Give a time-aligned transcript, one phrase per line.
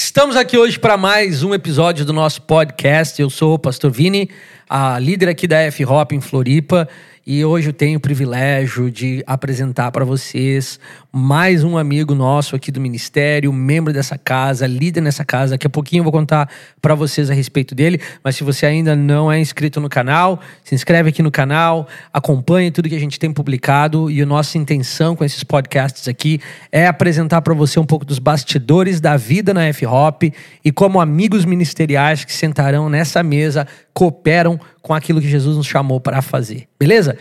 [0.00, 3.20] Estamos aqui hoje para mais um episódio do nosso podcast.
[3.20, 4.30] Eu sou o Pastor Vini,
[4.70, 6.88] a líder aqui da F-Hop em Floripa.
[7.30, 10.80] E hoje eu tenho o privilégio de apresentar para vocês
[11.12, 15.50] mais um amigo nosso aqui do ministério, membro dessa casa, líder nessa casa.
[15.50, 16.48] Daqui a pouquinho eu vou contar
[16.80, 18.00] para vocês a respeito dele.
[18.24, 22.70] Mas se você ainda não é inscrito no canal, se inscreve aqui no canal, acompanhe
[22.70, 24.10] tudo que a gente tem publicado.
[24.10, 26.40] E a nossa intenção com esses podcasts aqui
[26.72, 30.22] é apresentar para você um pouco dos bastidores da vida na F-Hop
[30.64, 33.66] e como amigos ministeriais que sentarão nessa mesa
[33.98, 36.68] cooperam com aquilo que Jesus nos chamou para fazer.
[36.78, 37.18] Beleza?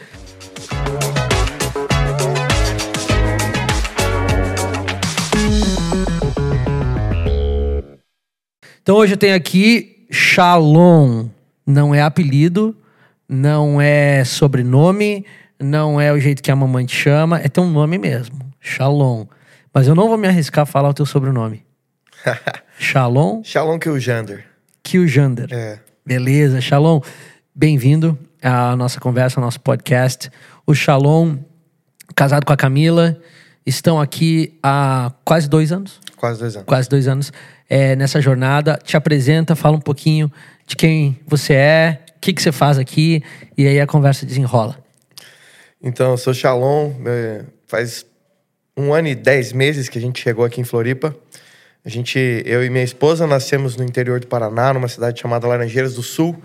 [8.84, 11.30] Então hoje eu tenho aqui Shalom.
[11.66, 12.78] Não é apelido,
[13.28, 15.25] não é sobrenome,
[15.59, 18.39] não é o jeito que a mamãe te chama, é teu nome mesmo.
[18.62, 19.25] Shalom.
[19.73, 21.66] Mas eu não vou me arriscar a falar o teu sobrenome.
[22.78, 24.45] Shalom Shalom Kiljander.
[24.84, 25.48] Kiljander.
[25.52, 25.87] É.
[26.07, 27.02] Beleza, Shalom.
[27.53, 30.31] Bem-vindo à nossa conversa, ao nosso podcast.
[30.66, 31.36] O Shalom,
[32.16, 33.22] casado com a Camila,
[33.66, 35.99] estão aqui há quase dois anos.
[36.16, 36.66] Quase dois anos.
[36.66, 37.33] Quase dois anos
[37.69, 38.80] é, nessa jornada.
[38.81, 40.31] Te apresenta, fala um pouquinho
[40.66, 43.21] de quem você é, o que, que você faz aqui,
[43.58, 44.77] e aí a conversa desenrola.
[45.83, 46.94] Então, eu sou Shalom.
[47.05, 48.05] é, Faz
[48.77, 51.14] um ano e dez meses que a gente chegou aqui em Floripa.
[51.88, 55.93] A gente, eu e minha esposa, nascemos no interior do Paraná, numa cidade chamada Laranjeiras
[55.95, 56.38] do Sul.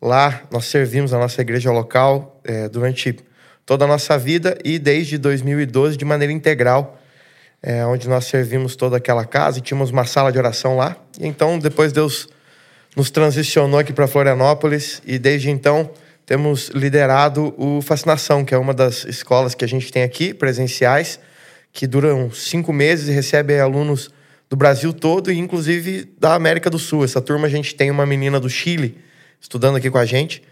[0.00, 3.14] Lá nós servimos a nossa igreja local é, durante
[3.66, 6.98] toda a nossa vida e desde 2012 de maneira integral,
[7.62, 10.96] é, onde nós servimos toda aquela casa e tínhamos uma sala de oração lá.
[11.20, 12.26] E então depois Deus
[12.96, 15.90] nos transicionou aqui para Florianópolis e desde então
[16.24, 21.20] temos liderado o Fascinação, que é uma das escolas que a gente tem aqui, presenciais,
[21.74, 24.10] que duram cinco meses e recebe alunos
[24.52, 27.04] do Brasil todo e inclusive da América do Sul.
[27.04, 28.98] Essa turma a gente tem uma menina do Chile
[29.40, 30.42] estudando aqui com a gente.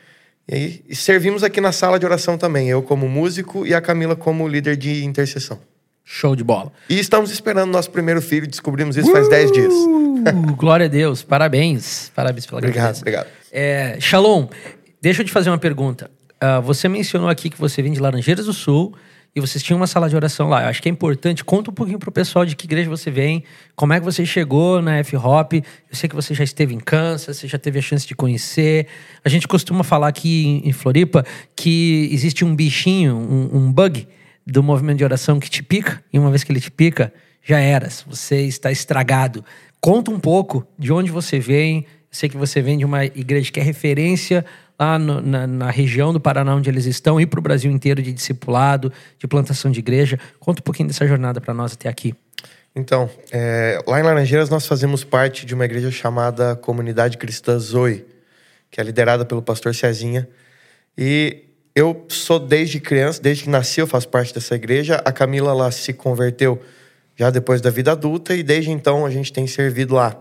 [0.49, 3.81] E, aí, e servimos aqui na sala de oração também, eu como músico e a
[3.81, 5.61] Camila como líder de intercessão.
[6.03, 6.73] Show de bola.
[6.89, 9.75] E estamos esperando nosso primeiro filho, descobrimos isso faz 10 dias.
[9.75, 10.25] Uh,
[10.57, 12.11] glória a Deus, parabéns.
[12.17, 13.27] Parabéns pela Obrigado, obrigado.
[13.53, 14.49] É, Shalom,
[15.03, 16.11] deixa eu te fazer uma pergunta.
[16.41, 18.95] Ah, você mencionou aqui que você vem de Laranjeiras do Sul
[19.35, 20.63] e vocês tinham uma sala de oração lá.
[20.63, 21.45] Eu acho que é importante.
[21.45, 23.45] Conta um pouquinho pro pessoal de que igreja você vem,
[23.77, 25.53] como é que você chegou na F-Hop.
[25.55, 28.89] Eu sei que você já esteve em Kansas, você já teve a chance de conhecer.
[29.25, 31.25] A gente costuma falar aqui em, Floripa
[31.55, 34.09] que existe um bichinho, um, um bug
[34.45, 37.13] do movimento de oração que te pica, e uma vez que ele te pica,
[37.43, 38.05] já eras.
[38.09, 39.45] Você está estragado.
[39.81, 41.79] Conta um pouco de onde você vem.
[41.79, 44.45] Eu sei que você vem de uma igreja que é referência
[44.81, 48.01] lá no- na, na região do Paraná onde eles estão e para o Brasil inteiro
[48.03, 50.19] de discipulado, de plantação de igreja.
[50.39, 52.15] Conta um pouquinho dessa jornada para nós até aqui.
[52.75, 58.07] Então, é, lá em Laranjeiras nós fazemos parte de uma igreja chamada Comunidade Cristã Zoe,
[58.71, 60.27] que é liderada pelo pastor Cezinha.
[60.97, 61.43] E
[61.75, 64.95] eu sou desde criança, desde que nasci eu faço parte dessa igreja.
[65.05, 66.59] A Camila lá se converteu
[67.17, 70.17] já depois da vida adulta e desde então a gente tem servido lá.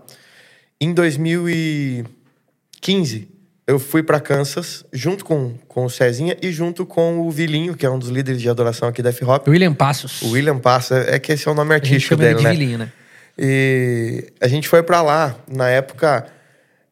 [0.80, 3.28] Em 2015,
[3.70, 7.86] eu fui para Kansas junto com, com o Cezinha e junto com o Vilinho, que
[7.86, 9.46] é um dos líderes de adoração aqui da F-Hop.
[9.46, 10.22] William Passos.
[10.22, 12.50] O William Passa, é que esse é o nome artístico dele, de né?
[12.50, 12.92] Vilinho, né?
[13.38, 15.36] E a gente foi pra lá.
[15.48, 16.26] Na época,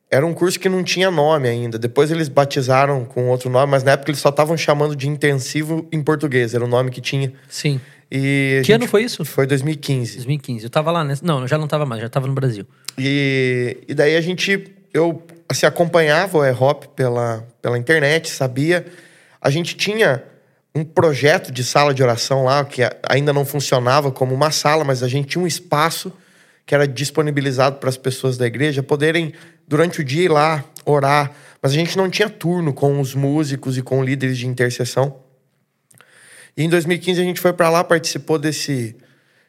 [0.09, 1.81] era um curso que não tinha nome ainda.
[1.81, 5.89] Depois eles batizaram com outro nome, mas na época eles só estavam chamando de intensivo
[5.91, 6.55] em português.
[6.55, 7.33] Era o nome que tinha.
[7.49, 7.81] Sim.
[8.09, 9.25] E Que ano foi isso?
[9.25, 10.15] Foi 2015.
[10.15, 10.65] 2015.
[10.65, 11.17] Eu tava lá, né?
[11.23, 12.65] Não, eu já não tava mais, já tava no Brasil.
[12.97, 18.87] E, e daí a gente, eu assim, acompanhava o E-Hop pela, pela internet, sabia.
[19.41, 20.23] A gente tinha
[20.75, 25.03] um projeto de sala de oração lá, que ainda não funcionava como uma sala, mas
[25.03, 26.13] a gente tinha um espaço
[26.65, 29.33] que era disponibilizado para as pessoas da igreja poderem,
[29.67, 31.33] durante o dia, ir lá orar.
[31.63, 35.19] Mas a gente não tinha turno com os músicos e com líderes de intercessão.
[36.57, 38.95] E em 2015 a gente foi para lá, participou desse,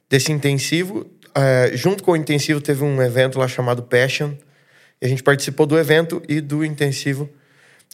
[0.09, 1.05] desse intensivo.
[1.35, 4.31] É, junto com o intensivo teve um evento lá chamado Passion.
[5.01, 7.29] E a gente participou do evento e do intensivo.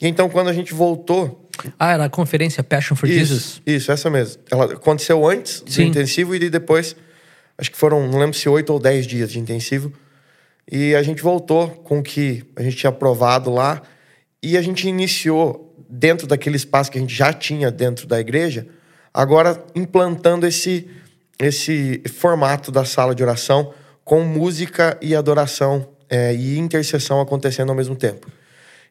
[0.01, 1.49] E então quando a gente voltou,
[1.79, 3.39] Ah, era a conferência Passion for Jesus.
[3.39, 4.41] isso, isso, essa mesmo.
[4.51, 5.85] Ela aconteceu antes do Sim.
[5.85, 6.95] intensivo e depois,
[7.57, 9.93] acho que foram, não lembro se oito ou dez dias de intensivo.
[10.69, 13.81] E a gente voltou com o que a gente tinha aprovado lá
[14.41, 18.67] e a gente iniciou dentro daquele espaço que a gente já tinha dentro da igreja,
[19.13, 20.87] agora implantando esse
[21.37, 23.73] esse formato da sala de oração
[24.05, 28.27] com música e adoração é, e intercessão acontecendo ao mesmo tempo.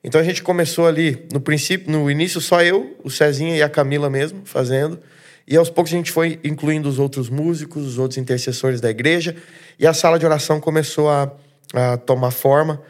[0.03, 3.69] Então a gente começou ali, no princípio, no início só eu, o Cezinha e a
[3.69, 4.99] Camila mesmo fazendo.
[5.47, 9.37] E aos poucos a gente foi incluindo os outros músicos, os outros intercessores da igreja,
[9.79, 11.33] e a sala de oração começou a
[11.75, 12.81] a tomar forma.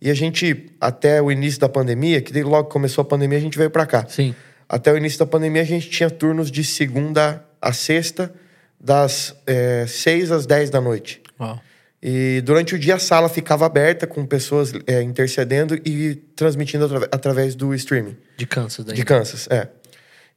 [0.00, 3.56] E a gente, até o início da pandemia, que logo começou a pandemia, a gente
[3.56, 4.06] veio para cá.
[4.06, 4.34] Sim.
[4.68, 8.32] Até o início da pandemia, a gente tinha turnos de segunda a sexta,
[8.78, 11.22] das é, seis às dez da noite.
[11.40, 11.58] Uau.
[12.06, 17.08] E durante o dia a sala ficava aberta com pessoas é, intercedendo e transmitindo atra
[17.10, 18.14] através do streaming.
[18.36, 18.94] De Kansas, daí.
[18.94, 19.68] De Kansas, é.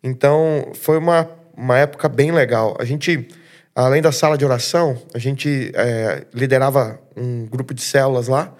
[0.01, 2.77] Então, foi uma, uma época bem legal.
[2.79, 3.27] A gente,
[3.75, 8.55] além da sala de oração, a gente é, liderava um grupo de células lá.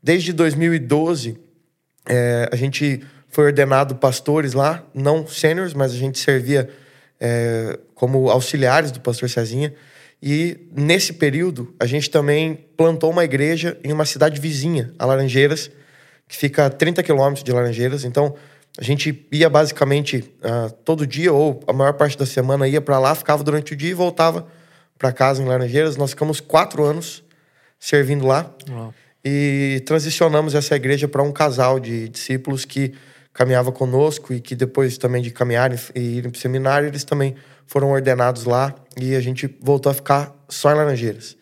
[0.00, 1.36] Desde 2012,
[2.08, 6.70] é, a gente foi ordenado pastores lá, não sêniores, mas a gente servia
[7.20, 9.74] é, como auxiliares do pastor Cezinha.
[10.26, 15.70] E nesse período, a gente também plantou uma igreja em uma cidade vizinha, a Laranjeiras,
[16.26, 18.04] que fica a 30 quilômetros de Laranjeiras.
[18.04, 18.34] Então,
[18.78, 22.98] a gente ia basicamente uh, todo dia, ou a maior parte da semana, ia para
[22.98, 24.48] lá, ficava durante o dia e voltava
[24.96, 25.98] para casa em Laranjeiras.
[25.98, 27.22] Nós ficamos quatro anos
[27.78, 28.50] servindo lá.
[28.70, 28.94] Uau.
[29.22, 32.94] E transicionamos essa igreja para um casal de discípulos que
[33.34, 37.34] caminhava conosco e que depois também de caminharem e irem para o seminário, eles também
[37.66, 41.36] foram ordenados lá e a gente voltou a ficar só em Laranjeiras.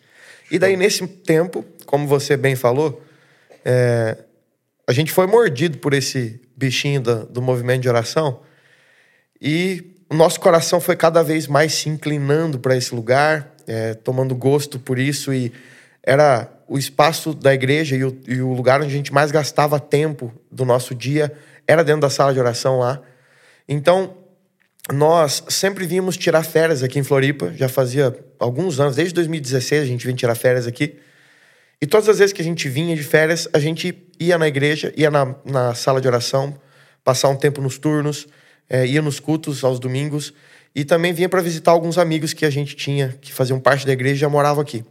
[0.49, 3.01] E daí, nesse tempo, como você bem falou,
[3.65, 4.17] é,
[4.87, 8.41] a gente foi mordido por esse bichinho do, do movimento de oração
[9.41, 14.35] e o nosso coração foi cada vez mais se inclinando para esse lugar, é, tomando
[14.35, 15.51] gosto por isso e
[16.03, 19.79] era o espaço da igreja e o, e o lugar onde a gente mais gastava
[19.79, 21.31] tempo do nosso dia
[21.67, 23.01] era dentro da sala de oração lá.
[23.67, 24.17] Então,
[24.91, 29.85] nós sempre vínhamos tirar férias aqui em Floripa, já fazia alguns anos, desde 2016 a
[29.85, 30.97] gente vinha tirar férias aqui.
[31.81, 34.93] E todas as vezes que a gente vinha de férias, a gente ia na igreja,
[34.95, 36.59] ia na, na sala de oração,
[37.03, 38.27] passar um tempo nos turnos,
[38.69, 40.33] é, ia nos cultos aos domingos
[40.75, 43.93] e também vinha para visitar alguns amigos que a gente tinha, que faziam parte da
[43.93, 44.83] igreja e já moravam aqui.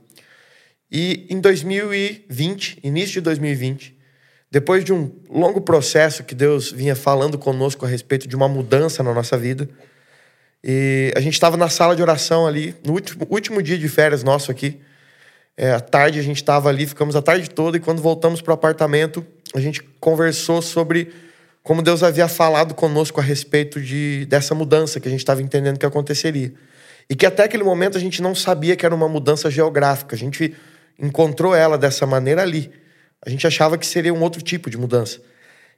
[0.91, 3.92] E em 2020, início de 2020,
[4.53, 9.03] depois de um longo processo que Deus vinha falando conosco a respeito de uma mudança
[9.03, 9.67] na nossa vida,
[10.63, 14.23] e a gente estava na sala de oração ali, no último, último dia de férias
[14.23, 14.79] nosso aqui.
[15.57, 18.51] É, à tarde a gente estava ali, ficamos a tarde toda, e quando voltamos para
[18.51, 21.11] o apartamento, a gente conversou sobre
[21.63, 25.79] como Deus havia falado conosco a respeito de, dessa mudança que a gente estava entendendo
[25.79, 26.53] que aconteceria.
[27.09, 30.15] E que até aquele momento a gente não sabia que era uma mudança geográfica.
[30.15, 30.55] A gente
[30.99, 32.71] encontrou ela dessa maneira ali.
[33.25, 35.21] A gente achava que seria um outro tipo de mudança.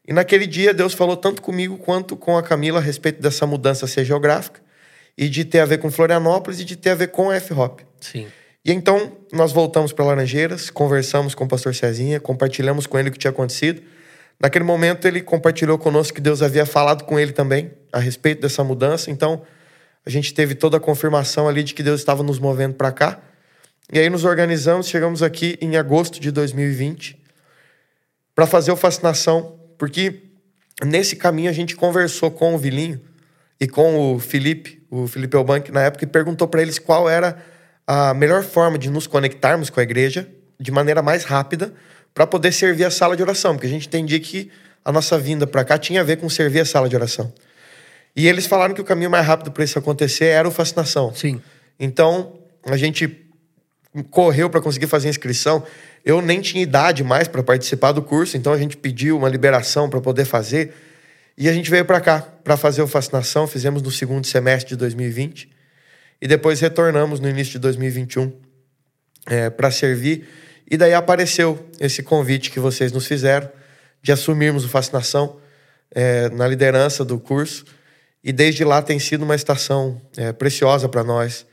[0.06, 3.86] E naquele dia Deus falou tanto comigo quanto com a Camila a respeito dessa mudança
[3.86, 4.60] ser geográfica
[5.16, 7.80] e de ter a ver com Florianópolis e de ter a ver com a F-Hop.
[8.00, 8.26] Sim.
[8.64, 13.12] E então nós voltamos para Laranjeiras, conversamos com o pastor Cezinha, compartilhamos com ele o
[13.12, 13.82] que tinha acontecido.
[14.40, 18.64] Naquele momento ele compartilhou conosco que Deus havia falado com ele também a respeito dessa
[18.64, 19.10] mudança.
[19.10, 19.42] Então
[20.04, 23.20] a gente teve toda a confirmação ali de que Deus estava nos movendo para cá.
[23.92, 27.23] E aí nos organizamos, chegamos aqui em agosto de 2020
[28.34, 30.22] para fazer o Fascinação, porque
[30.84, 33.00] nesse caminho a gente conversou com o Vilinho
[33.60, 37.38] e com o Felipe, o Felipe Elbank na época, e perguntou para eles qual era
[37.86, 40.28] a melhor forma de nos conectarmos com a igreja
[40.58, 41.72] de maneira mais rápida
[42.12, 44.50] para poder servir a sala de oração, porque a gente entendia que
[44.84, 47.32] a nossa vinda para cá tinha a ver com servir a sala de oração.
[48.14, 51.12] E eles falaram que o caminho mais rápido para isso acontecer era o Fascinação.
[51.14, 51.40] Sim.
[51.78, 53.24] Então, a gente
[54.10, 55.64] correu para conseguir fazer a inscrição.
[56.04, 59.88] Eu nem tinha idade mais para participar do curso, então a gente pediu uma liberação
[59.88, 60.74] para poder fazer.
[61.36, 64.76] E a gente veio para cá para fazer o Fascinação, fizemos no segundo semestre de
[64.76, 65.50] 2020
[66.20, 68.32] e depois retornamos no início de 2021
[69.26, 70.28] é, para servir.
[70.70, 73.50] E daí apareceu esse convite que vocês nos fizeram
[74.02, 75.38] de assumirmos o Fascinação
[75.90, 77.64] é, na liderança do curso.
[78.22, 81.46] E desde lá tem sido uma estação é, preciosa para nós,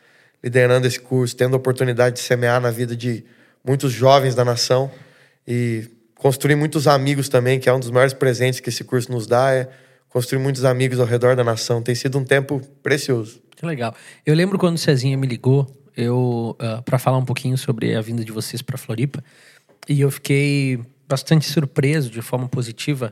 [0.43, 3.25] liderando esse curso, tendo a oportunidade de semear na vida de
[3.63, 4.91] muitos jovens da nação
[5.47, 9.25] e construir muitos amigos também, que é um dos maiores presentes que esse curso nos
[9.25, 9.69] dá, é
[10.09, 11.81] construir muitos amigos ao redor da nação.
[11.81, 13.41] Tem sido um tempo precioso.
[13.55, 13.95] Que legal.
[14.25, 17.95] Eu lembro quando o Cezinha me ligou, eu uh, ah, para falar um pouquinho sobre
[17.95, 19.23] a vinda de vocês para Floripa,
[19.89, 23.11] e eu fiquei bastante surpreso de forma positiva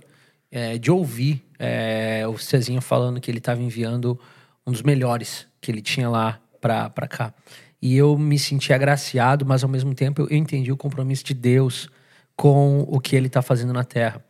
[0.51, 4.19] é, de ouvir é, o Cezinha falando que ele estava enviando
[4.65, 7.33] um dos melhores que ele tinha lá para cá.
[7.81, 11.89] E eu me senti agraciado, mas ao mesmo tempo eu entendi o compromisso de Deus
[12.35, 14.23] com o que ele está fazendo na terra.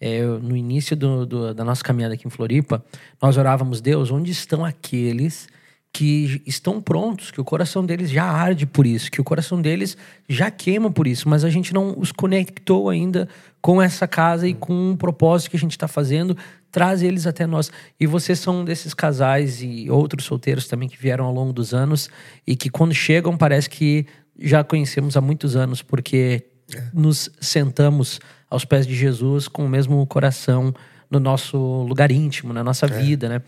[0.00, 2.84] É, no início do, do, da nossa caminhada aqui em Floripa,
[3.20, 5.48] nós orávamos, Deus, onde estão aqueles
[5.92, 9.96] que estão prontos, que o coração deles já arde por isso, que o coração deles
[10.28, 13.28] já queima por isso, mas a gente não os conectou ainda
[13.68, 16.34] com essa casa e com o propósito que a gente está fazendo,
[16.72, 17.70] traz eles até nós.
[18.00, 21.74] E vocês são um desses casais e outros solteiros também que vieram ao longo dos
[21.74, 22.08] anos
[22.46, 24.06] e que quando chegam parece que
[24.38, 26.46] já conhecemos há muitos anos, porque
[26.94, 30.72] nos sentamos aos pés de Jesus com o mesmo coração
[31.10, 33.42] no nosso lugar íntimo, na nossa vida, né?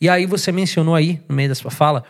[0.00, 2.04] E aí você mencionou aí, no meio da sua fala,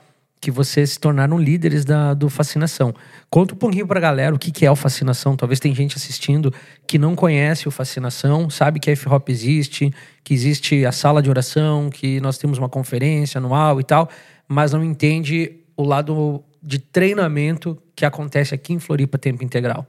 [0.44, 2.94] que vocês se tornaram líderes da, do Fascinação.
[3.30, 5.34] Conta um pouquinho pra galera o que, que é o Fascinação.
[5.34, 6.52] Talvez tem gente assistindo
[6.86, 9.90] que não conhece o Fascinação, sabe que a F-Hop existe,
[10.22, 14.06] que existe a sala de oração, que nós temos uma conferência anual e tal,
[14.46, 19.86] mas não entende o lado de treinamento que acontece aqui em Floripa Tempo Integral.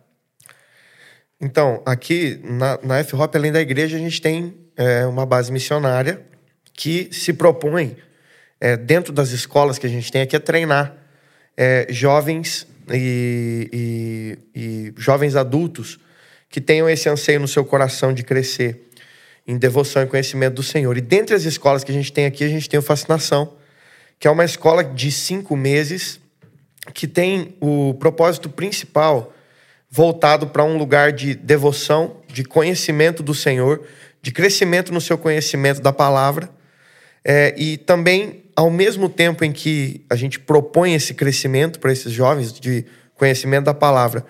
[1.42, 6.26] Então, aqui na, na F-Hop, além da igreja, a gente tem é, uma base missionária
[6.74, 7.98] que se propõe,
[8.60, 10.96] é, dentro das escolas que a gente tem aqui, a treinar
[11.58, 13.70] é, jovens e,
[14.54, 16.00] e, e jovens adultos
[16.50, 18.90] que tenham esse anseio no seu coração de crescer
[19.48, 20.98] em devoção e conhecimento do Senhor.
[20.98, 23.54] E dentre as escolas que a gente tem aqui, a gente tem o Fascinação,
[24.20, 26.20] que é uma escola de cinco meses
[26.94, 29.34] que tem o propósito principal
[29.90, 33.86] voltado para um lugar de devoção, de conhecimento do Senhor,
[34.22, 36.50] de crescimento no seu conhecimento da palavra.
[37.24, 42.12] É, e também, ao mesmo tempo em que a gente propõe esse crescimento para esses
[42.12, 42.86] jovens de
[43.16, 44.26] conhecimento da palavra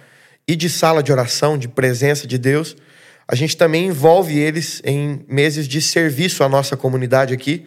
[0.48, 2.76] e de sala de oração, de presença de Deus,
[3.28, 7.66] a gente também envolve eles em meses de serviço à nossa comunidade aqui,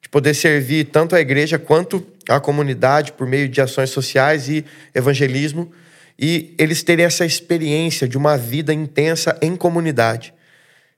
[0.00, 4.64] de poder servir tanto a igreja quanto a comunidade por meio de ações sociais e
[4.94, 5.70] evangelismo
[6.20, 10.34] e eles terem essa experiência de uma vida intensa em comunidade.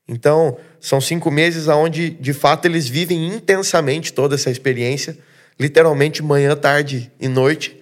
[0.08, 5.16] Então, são cinco meses onde, de fato, eles vivem intensamente toda essa experiência,
[5.58, 7.80] literalmente manhã, tarde e noite,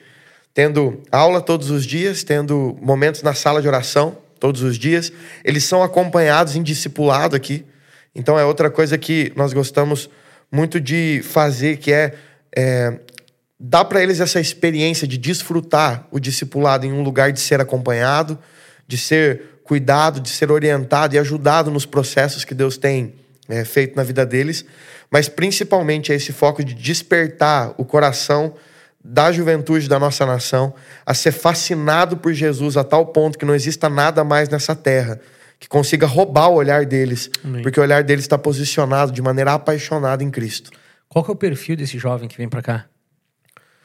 [0.53, 5.13] tendo aula todos os dias, tendo momentos na sala de oração todos os dias.
[5.45, 7.65] Eles são acompanhados em discipulado aqui.
[8.15, 10.11] Então, é outra coisa que nós gostamos
[10.51, 12.15] muito de fazer, que é,
[12.55, 12.99] é
[13.59, 18.39] dá para eles essa experiência de desfrutar o discipulado em um lugar de ser acompanhado,
[18.89, 23.15] de ser cuidado, de ser orientado e ajudado nos processos que Deus tem
[23.49, 24.65] é, feito na vida deles,
[25.09, 28.53] mas principalmente é esse foco de despertar o coração
[29.03, 30.75] da juventude da nossa nação
[31.07, 35.21] a ser fascinado por Jesus a tal ponto que não exista nada mais nessa terra
[35.57, 37.63] que consiga roubar o olhar deles, Amém.
[37.63, 40.73] porque o olhar deles está posicionado de maneira apaixonada em Cristo.
[41.09, 42.87] Qual que é o perfil desse jovem que vem para cá?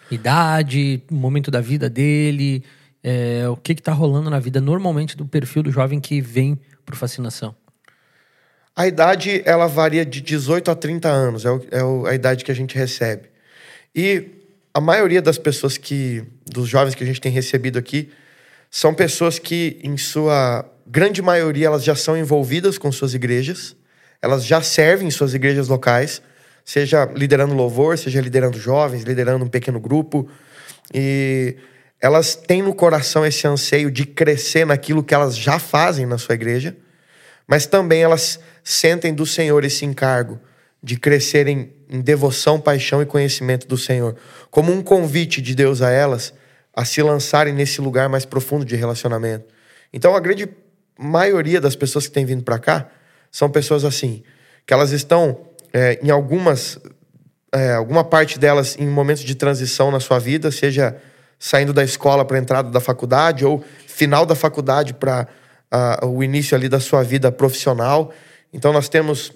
[0.09, 2.63] idade, momento da vida dele,
[3.07, 6.95] é, o que está rolando na vida normalmente do perfil do jovem que vem por
[6.95, 7.55] fascinação?
[8.75, 12.51] A idade ela varia de 18 a 30 anos, é, o, é a idade que
[12.51, 13.29] a gente recebe.
[13.95, 14.31] E
[14.73, 18.11] a maioria das pessoas que, dos jovens que a gente tem recebido aqui,
[18.71, 23.75] são pessoas que, em sua grande maioria, elas já são envolvidas com suas igrejas,
[24.19, 26.23] elas já servem em suas igrejas locais,
[26.65, 30.27] seja liderando louvor, seja liderando jovens, liderando um pequeno grupo.
[30.91, 31.55] E
[32.05, 36.35] elas têm no coração esse anseio de crescer naquilo que elas já fazem na sua
[36.35, 36.77] igreja,
[37.47, 40.39] mas também elas sentem do Senhor esse encargo
[40.83, 44.15] de crescerem em devoção, paixão e conhecimento do Senhor,
[44.51, 46.31] como um convite de Deus a elas
[46.75, 49.45] a se lançarem nesse lugar mais profundo de relacionamento.
[49.91, 50.47] Então, a grande
[50.99, 52.87] maioria das pessoas que têm vindo para cá
[53.31, 54.21] são pessoas assim,
[54.63, 55.39] que elas estão
[55.73, 56.77] é, em algumas,
[57.51, 60.95] é, alguma parte delas em momentos de transição na sua vida, seja
[61.39, 65.27] saindo da escola para a entrada da faculdade ou final da faculdade para
[66.01, 68.11] uh, o início ali da sua vida profissional.
[68.53, 69.31] Então nós temos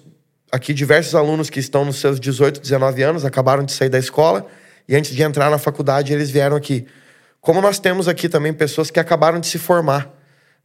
[0.50, 4.46] aqui diversos alunos que estão nos seus 18, 19 anos, acabaram de sair da escola
[4.88, 6.86] e antes de entrar na faculdade eles vieram aqui.
[7.40, 10.10] Como nós temos aqui também pessoas que acabaram de se formar.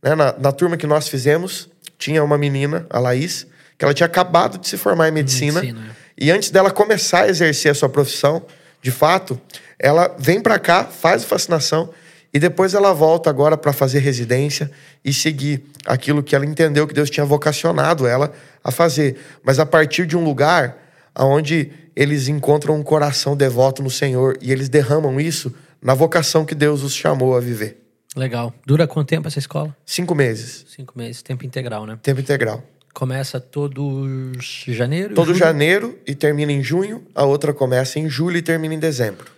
[0.01, 0.13] Né?
[0.13, 4.57] Na, na turma que nós fizemos, tinha uma menina, a Laís, que ela tinha acabado
[4.57, 5.61] de se formar em medicina.
[5.61, 5.95] medicina.
[6.17, 8.45] E antes dela começar a exercer a sua profissão,
[8.85, 9.41] de fato,
[9.79, 11.89] ela vem para cá, faz fascinação
[12.31, 14.69] e depois ela volta agora para fazer residência
[15.03, 18.31] e seguir aquilo que ela entendeu que Deus tinha vocacionado ela
[18.63, 20.77] a fazer, mas a partir de um lugar
[21.17, 25.51] onde eles encontram um coração devoto no Senhor e eles derramam isso
[25.81, 27.81] na vocação que Deus os chamou a viver.
[28.15, 28.53] Legal.
[28.67, 29.75] Dura quanto tempo essa escola?
[29.83, 30.63] Cinco meses.
[30.67, 31.97] Cinco meses, tempo integral, né?
[32.03, 32.63] Tempo integral.
[32.95, 35.13] Começa todo janeiro?
[35.15, 35.37] Todo julho?
[35.37, 37.05] janeiro e termina em junho.
[37.13, 39.29] A outra começa em julho e termina em dezembro.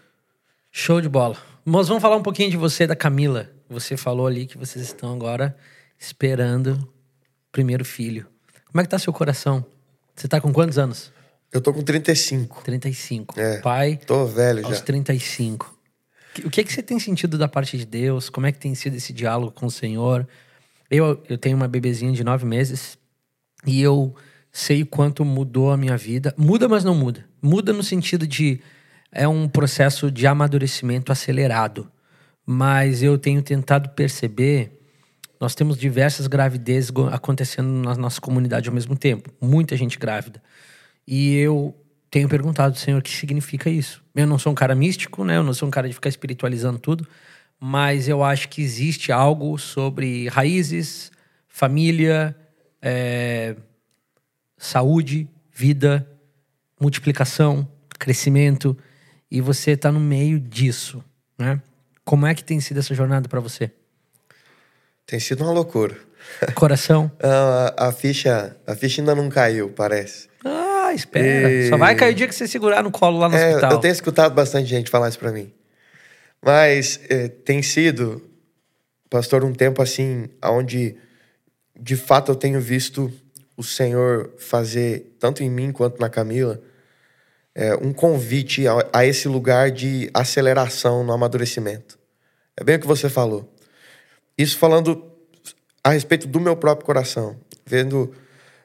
[0.71, 1.35] Show de bola.
[1.65, 3.49] Mas vamos falar um pouquinho de você, da Camila.
[3.67, 5.57] Você falou ali que vocês estão agora
[5.97, 8.27] esperando o primeiro filho.
[8.71, 9.65] Como é que tá seu coração?
[10.15, 11.11] Você tá com quantos anos?
[11.51, 12.61] Eu tô com 35.
[12.63, 13.39] 35.
[13.39, 13.99] É, Pai.
[14.05, 14.83] Tô velho aos já.
[14.83, 15.75] 35.
[16.45, 18.29] O que, é que você tem sentido da parte de Deus?
[18.29, 20.27] Como é que tem sido esse diálogo com o Senhor?
[20.91, 22.99] Eu, eu tenho uma bebezinha de nove meses
[23.65, 24.15] e eu
[24.51, 26.33] sei o quanto mudou a minha vida.
[26.37, 27.25] Muda, mas não muda.
[27.41, 28.59] Muda no sentido de
[29.11, 31.89] é um processo de amadurecimento acelerado.
[32.45, 34.77] Mas eu tenho tentado perceber
[35.39, 39.31] nós temos diversas gravidezes acontecendo na nossa comunidade ao mesmo tempo.
[39.39, 40.41] Muita gente grávida.
[41.07, 41.75] E eu
[42.09, 44.03] tenho perguntado, Senhor, o que significa isso?
[44.15, 45.37] Eu não sou um cara místico, né?
[45.37, 47.07] Eu não sou um cara de ficar espiritualizando tudo,
[47.59, 51.11] mas eu acho que existe algo sobre raízes,
[51.47, 52.35] família,
[52.87, 53.53] é,
[54.57, 56.07] saúde, vida,
[56.79, 57.67] multiplicação,
[57.99, 58.77] crescimento,
[59.29, 61.03] e você está no meio disso,
[61.37, 61.61] né?
[62.05, 63.69] Como é que tem sido essa jornada para você?
[65.05, 65.97] Tem sido uma loucura.
[66.55, 67.11] Coração?
[67.21, 70.29] a, a, ficha, a ficha ainda não caiu, parece.
[70.45, 71.51] Ah, espera.
[71.51, 71.67] E...
[71.67, 73.71] Só vai cair o dia que você segurar no colo lá no é, hospital.
[73.73, 75.51] Eu tenho escutado bastante gente falar isso para mim.
[76.41, 78.23] Mas é, tem sido,
[79.09, 80.95] pastor, um tempo assim, onde
[81.79, 83.11] de fato eu tenho visto
[83.55, 86.61] o Senhor fazer, tanto em mim quanto na Camila,
[87.55, 91.97] é, um convite a, a, esse lugar de aceleração no amadurecimento.
[92.55, 93.51] É bem o que você falou.
[94.37, 95.11] Isso falando
[95.83, 98.13] a respeito do meu próprio coração, vendo,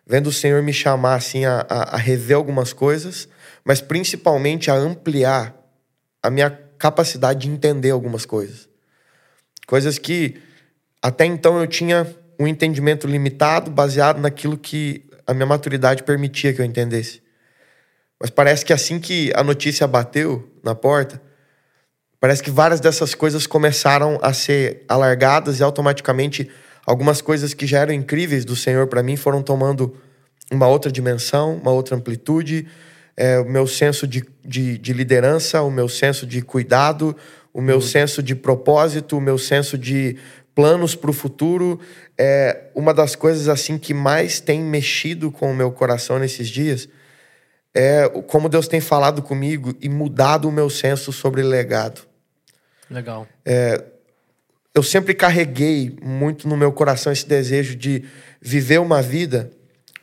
[0.07, 3.29] vendo o Senhor me chamar assim a, a, a rever algumas coisas,
[3.65, 5.57] mas principalmente a ampliar
[6.23, 8.69] a minha capacidade de entender algumas coisas.
[9.67, 10.43] Coisas que
[11.01, 12.07] até então eu tinha
[12.43, 17.23] um entendimento limitado, baseado naquilo que a minha maturidade permitia que eu entendesse.
[18.21, 21.21] Mas parece que assim que a notícia bateu na porta,
[22.21, 26.51] parece que várias dessas coisas começaram a ser alargadas e automaticamente
[26.85, 29.97] algumas coisas que já eram incríveis do Senhor para mim foram tomando
[30.51, 32.67] uma outra dimensão, uma outra amplitude.
[33.17, 37.15] É, o meu senso de, de, de, liderança, o meu senso de cuidado,
[37.53, 37.83] o meu uhum.
[37.83, 40.17] senso de propósito, o meu senso de
[40.55, 41.81] planos para o futuro.
[42.19, 46.89] É uma das coisas assim que mais tem mexido com o meu coração nesses dias
[47.75, 52.03] é como Deus tem falado comigo e mudado o meu senso sobre legado.
[52.91, 53.27] Legal.
[53.45, 53.83] É,
[54.75, 58.05] eu sempre carreguei muito no meu coração esse desejo de
[58.41, 59.51] viver uma vida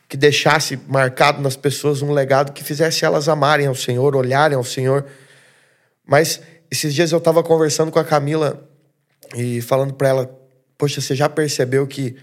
[0.08, 4.64] que deixasse marcado nas pessoas um legado que fizesse elas amarem ao Senhor, olharem ao
[4.64, 5.06] Senhor.
[6.04, 8.68] Mas esses dias eu estava conversando com a Camila
[9.36, 10.39] e falando para ela
[10.80, 12.16] Poxa, você já percebeu que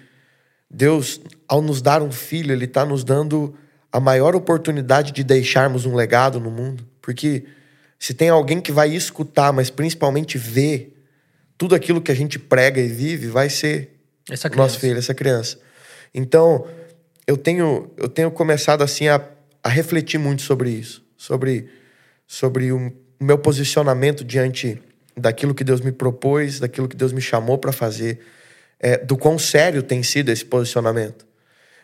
[0.68, 3.54] Deus, ao nos dar um filho, Ele está nos dando
[3.92, 6.84] a maior oportunidade de deixarmos um legado no mundo?
[7.00, 7.46] Porque
[8.00, 11.00] se tem alguém que vai escutar, mas principalmente ver
[11.56, 13.92] tudo aquilo que a gente prega e vive, vai ser
[14.28, 15.60] essa nosso filho, essa criança.
[16.12, 16.66] Então,
[17.28, 19.24] eu tenho, eu tenho começado assim a,
[19.64, 21.70] a refletir muito sobre isso, sobre,
[22.26, 24.82] sobre o meu posicionamento diante
[25.16, 28.20] daquilo que Deus me propôs, daquilo que Deus me chamou para fazer
[28.80, 31.26] é, do quão sério tem sido esse posicionamento.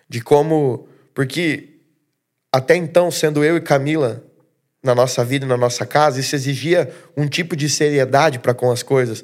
[0.08, 0.88] De como.
[1.14, 1.70] Porque
[2.52, 4.24] até então, sendo eu e Camila
[4.84, 8.84] na nossa vida na nossa casa, isso exigia um tipo de seriedade para com as
[8.84, 9.24] coisas.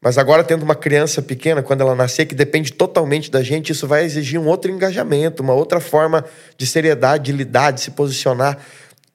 [0.00, 3.86] Mas agora, tendo uma criança pequena, quando ela nascer, que depende totalmente da gente, isso
[3.86, 6.24] vai exigir um outro engajamento, uma outra forma
[6.56, 8.58] de seriedade, de lidar, de se posicionar.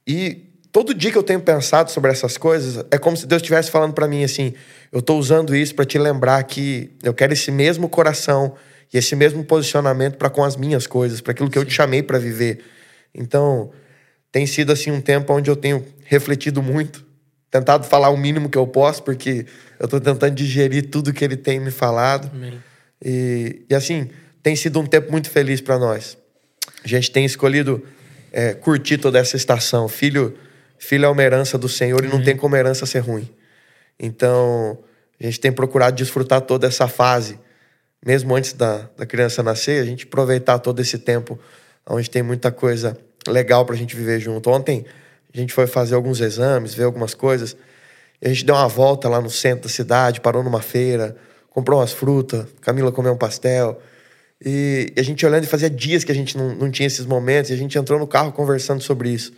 [0.07, 0.44] E
[0.75, 3.93] todo dia que eu tenho pensado sobre essas coisas, é como se Deus estivesse falando
[3.93, 4.53] para mim assim:
[4.91, 8.53] eu estou usando isso para te lembrar que eu quero esse mesmo coração
[8.93, 12.03] e esse mesmo posicionamento para com as minhas coisas, para aquilo que eu te chamei
[12.03, 12.59] para viver.
[13.13, 13.71] Então,
[14.33, 17.05] tem sido assim um tempo onde eu tenho refletido muito,
[17.49, 19.45] tentado falar o mínimo que eu posso, porque
[19.79, 22.29] eu estou tentando digerir tudo que ele tem me falado.
[23.01, 24.09] E, e assim,
[24.43, 26.17] tem sido um tempo muito feliz para nós.
[26.83, 27.81] A gente tem escolhido
[28.33, 29.87] é, curtir toda essa estação.
[29.87, 30.37] Filho
[30.77, 33.29] Filho é uma herança do Senhor e não tem como herança ser ruim.
[33.99, 34.77] Então,
[35.19, 37.39] a gente tem procurado desfrutar toda essa fase,
[38.05, 41.39] mesmo antes da, da criança nascer, a gente aproveitar todo esse tempo
[41.87, 44.49] onde tem muita coisa legal pra gente viver junto.
[44.49, 44.85] Ontem
[45.33, 47.55] a gente foi fazer alguns exames, ver algumas coisas,
[48.21, 51.15] e a gente deu uma volta lá no centro da cidade, parou numa feira,
[51.49, 53.81] comprou umas frutas, Camila comeu um pastel.
[54.43, 57.51] E a gente olhando e fazia dias que a gente não, não tinha esses momentos,
[57.51, 59.33] e a gente entrou no carro conversando sobre isso.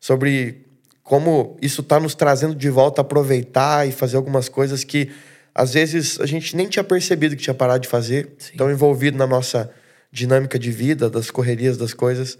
[0.00, 0.64] Sobre
[1.02, 5.10] como isso está nos trazendo de volta a aproveitar e fazer algumas coisas que
[5.54, 8.56] às vezes a gente nem tinha percebido que tinha parado de fazer, Sim.
[8.56, 9.70] tão envolvido na nossa
[10.10, 12.38] dinâmica de vida, das correrias das coisas.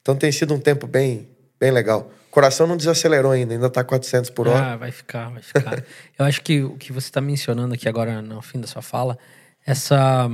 [0.00, 2.10] Então tem sido um tempo bem, bem legal.
[2.28, 4.72] O coração não desacelerou ainda, ainda está 400 por hora.
[4.72, 5.84] Ah, vai ficar, vai ficar.
[6.18, 9.18] Eu acho que o que você está mencionando aqui agora no fim da sua fala,
[9.64, 10.28] essa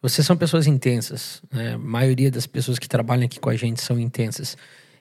[0.00, 1.42] vocês são pessoas intensas.
[1.52, 1.74] Né?
[1.74, 4.56] A maioria das pessoas que trabalham aqui com a gente são intensas.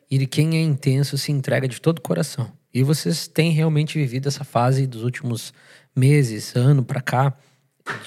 [0.09, 2.51] E quem é intenso se entrega de todo o coração.
[2.73, 5.53] E vocês têm realmente vivido essa fase dos últimos
[5.95, 7.33] meses, ano para cá,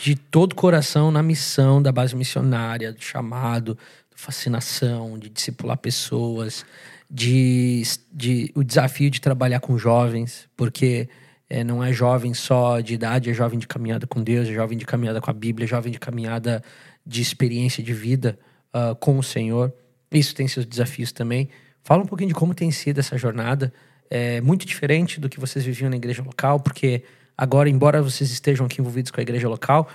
[0.02, 3.76] de todo o coração na missão da base missionária, do chamado,
[4.14, 6.64] fascinação, de discipular pessoas,
[7.10, 7.82] de,
[8.12, 11.08] de o desafio de trabalhar com jovens, porque
[11.52, 14.78] É, não é jovem só de idade, é jovem de caminhada com Deus, é jovem
[14.78, 16.62] de caminhada com a Bíblia, é jovem de caminhada
[17.04, 18.38] de experiência de vida
[18.72, 19.72] uh, com o Senhor.
[20.12, 21.48] Isso tem seus desafios também.
[21.82, 23.72] Fala um pouquinho de como tem sido essa jornada.
[24.08, 27.04] É muito diferente do que vocês viviam na igreja local, porque
[27.36, 29.88] agora, embora vocês estejam aqui envolvidos com a igreja local,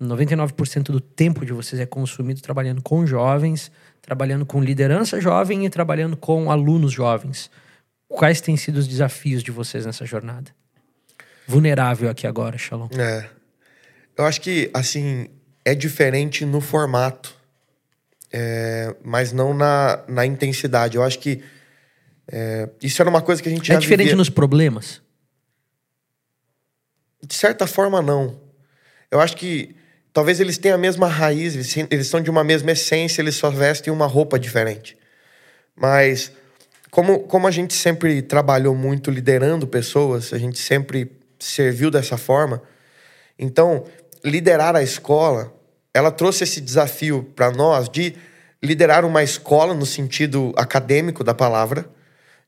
[0.00, 5.70] 99% do tempo de vocês é consumido trabalhando com jovens, trabalhando com liderança jovem e
[5.70, 7.50] trabalhando com alunos jovens.
[8.08, 10.50] Quais têm sido os desafios de vocês nessa jornada?
[11.46, 12.88] Vulnerável aqui agora, Shalom.
[12.98, 13.28] É.
[14.16, 15.28] Eu acho que, assim,
[15.64, 17.34] é diferente no formato,
[18.32, 20.96] é, mas não na, na intensidade.
[20.96, 21.42] Eu acho que
[22.30, 24.16] é, isso era uma coisa que a gente é já É diferente vivia.
[24.16, 25.02] nos problemas?
[27.22, 28.40] De certa forma, não.
[29.10, 29.74] Eu acho que
[30.12, 33.50] talvez eles tenham a mesma raiz, eles, eles são de uma mesma essência, eles só
[33.50, 34.96] vestem uma roupa diferente.
[35.74, 36.32] Mas,
[36.90, 42.62] como, como a gente sempre trabalhou muito liderando pessoas, a gente sempre serviu dessa forma,
[43.38, 43.84] então,
[44.24, 45.52] liderar a escola,
[45.92, 48.14] ela trouxe esse desafio para nós de
[48.62, 51.88] liderar uma escola no sentido acadêmico da palavra,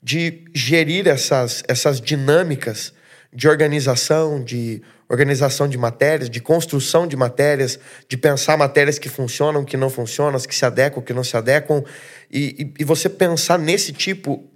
[0.02, 2.92] de gerir essas, essas dinâmicas
[3.33, 7.78] de organização, de organização de matérias, de construção de matérias,
[8.09, 11.83] de pensar matérias que funcionam, que não funcionam, que se adequam, que não se adequam,
[12.31, 14.48] e, e, e você pensar nesse tipo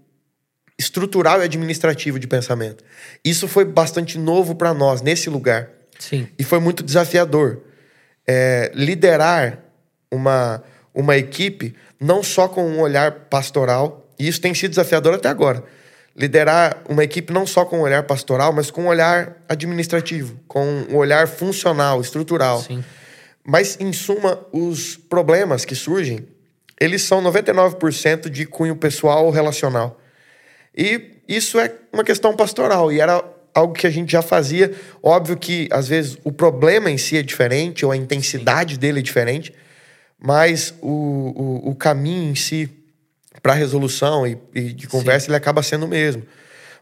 [0.79, 2.85] estrutural e administrativo de pensamento.
[3.25, 5.70] Isso foi bastante novo para nós, nesse lugar.
[5.99, 6.29] Sim.
[6.38, 7.62] E foi muito desafiador.
[8.26, 9.58] É, liderar
[10.10, 10.62] uma,
[10.94, 15.62] uma equipe não só com um olhar pastoral, e isso tem sido desafiador até agora.
[16.14, 20.64] Liderar uma equipe não só com um olhar pastoral, mas com um olhar administrativo, com
[20.90, 22.62] um olhar funcional, estrutural.
[22.62, 22.82] Sim.
[23.44, 26.26] Mas, em suma, os problemas que surgem,
[26.80, 30.00] eles são 99% de cunho pessoal ou relacional.
[30.76, 33.22] E isso é uma questão pastoral, e era
[33.57, 34.73] algo que a gente já fazia.
[35.03, 39.03] Óbvio que, às vezes, o problema em si é diferente, ou a intensidade dele é
[39.03, 39.53] diferente,
[40.19, 42.71] mas o, o, o caminho em si
[43.42, 45.31] para resolução e, e, de conversa Sim.
[45.31, 46.23] ele acaba sendo o mesmo.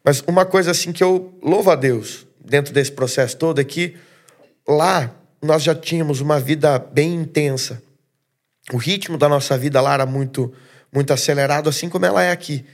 [0.03, 3.97] Mas uma coisa assim que eu louvo a Deus dentro desse processo todo é que
[4.69, 7.83] lá nós já tínhamos uma vida bem intensa.
[8.73, 10.53] O ritmo da nossa vida lá era muito
[10.93, 12.65] muito acelerado, assim como ela é aqui.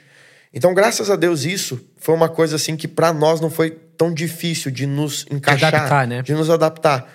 [0.53, 4.15] Então, graças a Deus, isso foi uma coisa assim que para nós não foi tão
[4.15, 6.23] difícil de nos encaixar, adaptar, né?
[6.23, 7.07] de nos adaptar,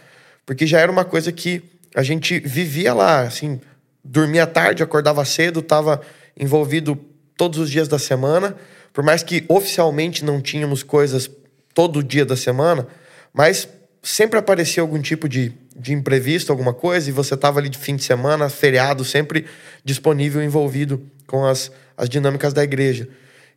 [0.45, 1.63] porque já era uma coisa que
[1.95, 3.59] a gente vivia lá, assim,
[4.03, 5.99] dormia tarde, acordava cedo, estava
[6.39, 6.95] envolvido
[7.35, 8.55] todos os dias da semana,
[8.93, 11.27] por mais que oficialmente não tínhamos coisas
[11.73, 12.85] todo dia da semana,
[13.33, 13.67] mas
[14.03, 17.95] sempre aparecia algum tipo de, de imprevisto, alguma coisa, e você estava ali de fim
[17.95, 19.47] de semana, feriado, sempre
[19.83, 23.09] disponível, envolvido com as, as dinâmicas da igreja.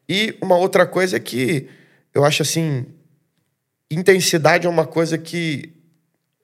[0.09, 1.69] E uma outra coisa é que
[2.15, 2.87] eu acho assim,
[3.91, 5.75] intensidade é uma coisa que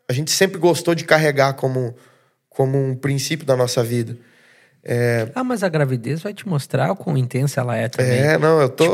[0.09, 1.95] a gente sempre gostou de carregar como,
[2.49, 4.17] como um princípio da nossa vida.
[4.83, 5.29] É...
[5.35, 8.19] Ah, mas a gravidez vai te mostrar o quão intensa ela é também.
[8.19, 8.85] É, não, eu tô,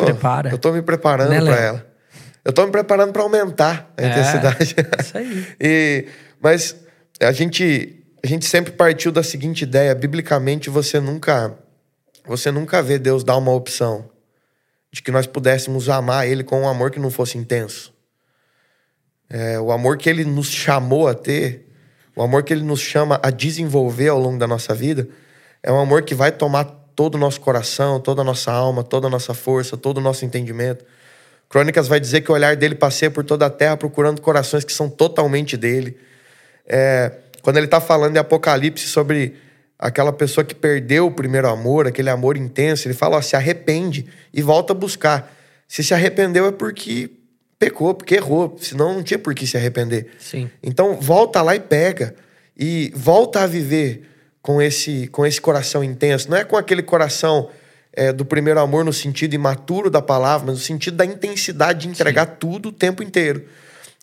[0.50, 1.86] eu tô me preparando né, para ela.
[2.44, 4.76] Eu tô me preparando para aumentar a é, intensidade.
[5.00, 5.46] Isso aí.
[5.60, 6.06] e,
[6.40, 6.76] mas
[7.20, 11.54] a gente, a gente sempre partiu da seguinte ideia: biblicamente, você nunca,
[12.24, 14.08] você nunca vê Deus dar uma opção
[14.92, 17.92] de que nós pudéssemos amar Ele com um amor que não fosse intenso.
[19.30, 21.68] É, o amor que Ele nos chamou a ter,
[22.16, 25.08] o amor que Ele nos chama a desenvolver ao longo da nossa vida,
[25.62, 26.64] é um amor que vai tomar
[26.96, 30.24] todo o nosso coração, toda a nossa alma, toda a nossa força, todo o nosso
[30.24, 30.84] entendimento.
[31.48, 34.72] Crônicas vai dizer que o olhar dele passeia por toda a terra procurando corações que
[34.72, 35.96] são totalmente dele.
[36.66, 37.12] É,
[37.42, 39.36] quando ele está falando em Apocalipse sobre
[39.78, 44.06] aquela pessoa que perdeu o primeiro amor, aquele amor intenso, ele fala: ó, se arrepende
[44.32, 45.32] e volta a buscar.
[45.66, 47.10] Se se arrependeu é porque
[47.60, 50.06] pecou, porque errou, senão não tinha por que se arrepender.
[50.18, 50.50] Sim.
[50.62, 52.14] Então volta lá e pega
[52.58, 54.08] e volta a viver
[54.40, 56.30] com esse com esse coração intenso.
[56.30, 57.50] Não é com aquele coração
[57.92, 61.88] é, do primeiro amor no sentido imaturo da palavra, mas no sentido da intensidade de
[61.88, 62.36] entregar Sim.
[62.40, 63.44] tudo o tempo inteiro.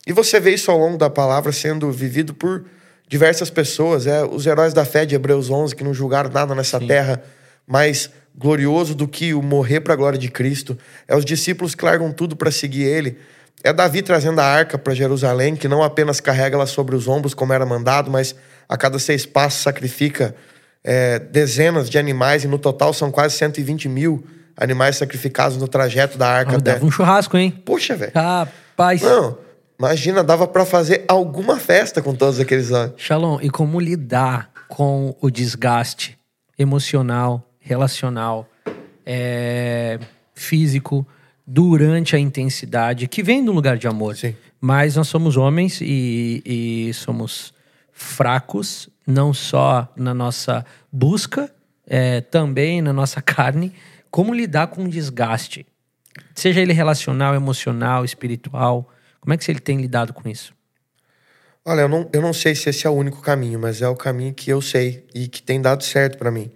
[0.05, 2.63] E você vê isso ao longo da palavra sendo vivido por
[3.07, 6.79] diversas pessoas, é os heróis da fé de Hebreus 11 que não julgaram nada nessa
[6.79, 6.87] Sim.
[6.87, 7.23] terra
[7.65, 10.77] mais glorioso do que o morrer para a glória de Cristo.
[11.07, 13.17] É os discípulos que largam tudo para seguir ele.
[13.67, 17.33] É Davi trazendo a arca para Jerusalém, que não apenas carrega ela sobre os ombros
[17.33, 18.33] como era mandado, mas
[18.69, 20.33] a cada seis passos sacrifica
[20.81, 24.25] é, dezenas de animais e no total são quase 120 mil
[24.55, 26.55] animais sacrificados no trajeto da arca.
[26.55, 27.51] Ah, dava um churrasco, hein?
[27.65, 28.13] Poxa, velho.
[28.15, 29.01] Rapaz.
[29.01, 29.37] Não,
[29.77, 32.95] Imagina, dava para fazer alguma festa com todos aqueles anos.
[32.97, 36.17] Shalom, e como lidar com o desgaste
[36.57, 38.47] emocional, relacional,
[39.05, 39.99] é,
[40.33, 41.05] físico
[41.47, 44.17] durante a intensidade que vem do lugar de amor.
[44.17, 44.35] Sim.
[44.59, 47.53] Mas nós somos homens e, e somos
[47.93, 51.49] fracos, não só na nossa busca,
[51.87, 53.73] é, também na nossa carne.
[54.11, 55.65] Como lidar com o desgaste?
[56.35, 58.91] Seja ele relacional, emocional, espiritual.
[59.21, 60.53] Como é que ele tem lidado com isso?
[61.63, 63.95] Olha, eu não, eu não sei se esse é o único caminho, mas é o
[63.95, 66.51] caminho que eu sei e que tem dado certo para mim.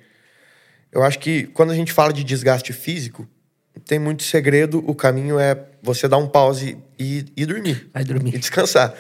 [0.91, 3.27] Eu acho que quando a gente fala de desgaste físico,
[3.85, 4.83] tem muito segredo.
[4.87, 7.89] O caminho é você dar um pause e, e dormir.
[7.93, 8.35] Vai dormir.
[8.35, 8.93] E descansar.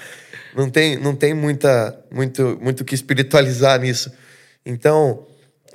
[0.55, 4.11] Não tem, não tem muita, muito, muito que espiritualizar nisso.
[4.65, 5.25] Então,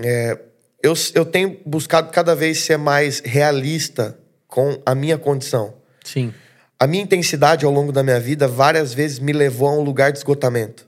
[0.03, 0.39] é,
[0.83, 5.75] eu, eu tenho buscado cada vez ser mais realista com a minha condição.
[6.05, 6.33] Sim.
[6.79, 10.13] A minha intensidade ao longo da minha vida várias vezes me levou a um lugar
[10.13, 10.87] de esgotamento.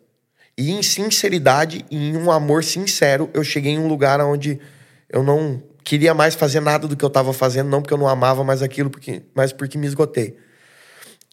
[0.57, 4.61] E em sinceridade e em um amor sincero, eu cheguei em um lugar onde
[5.09, 8.07] eu não queria mais fazer nada do que eu estava fazendo, não porque eu não
[8.07, 10.37] amava mais aquilo, porque, mas porque me esgotei.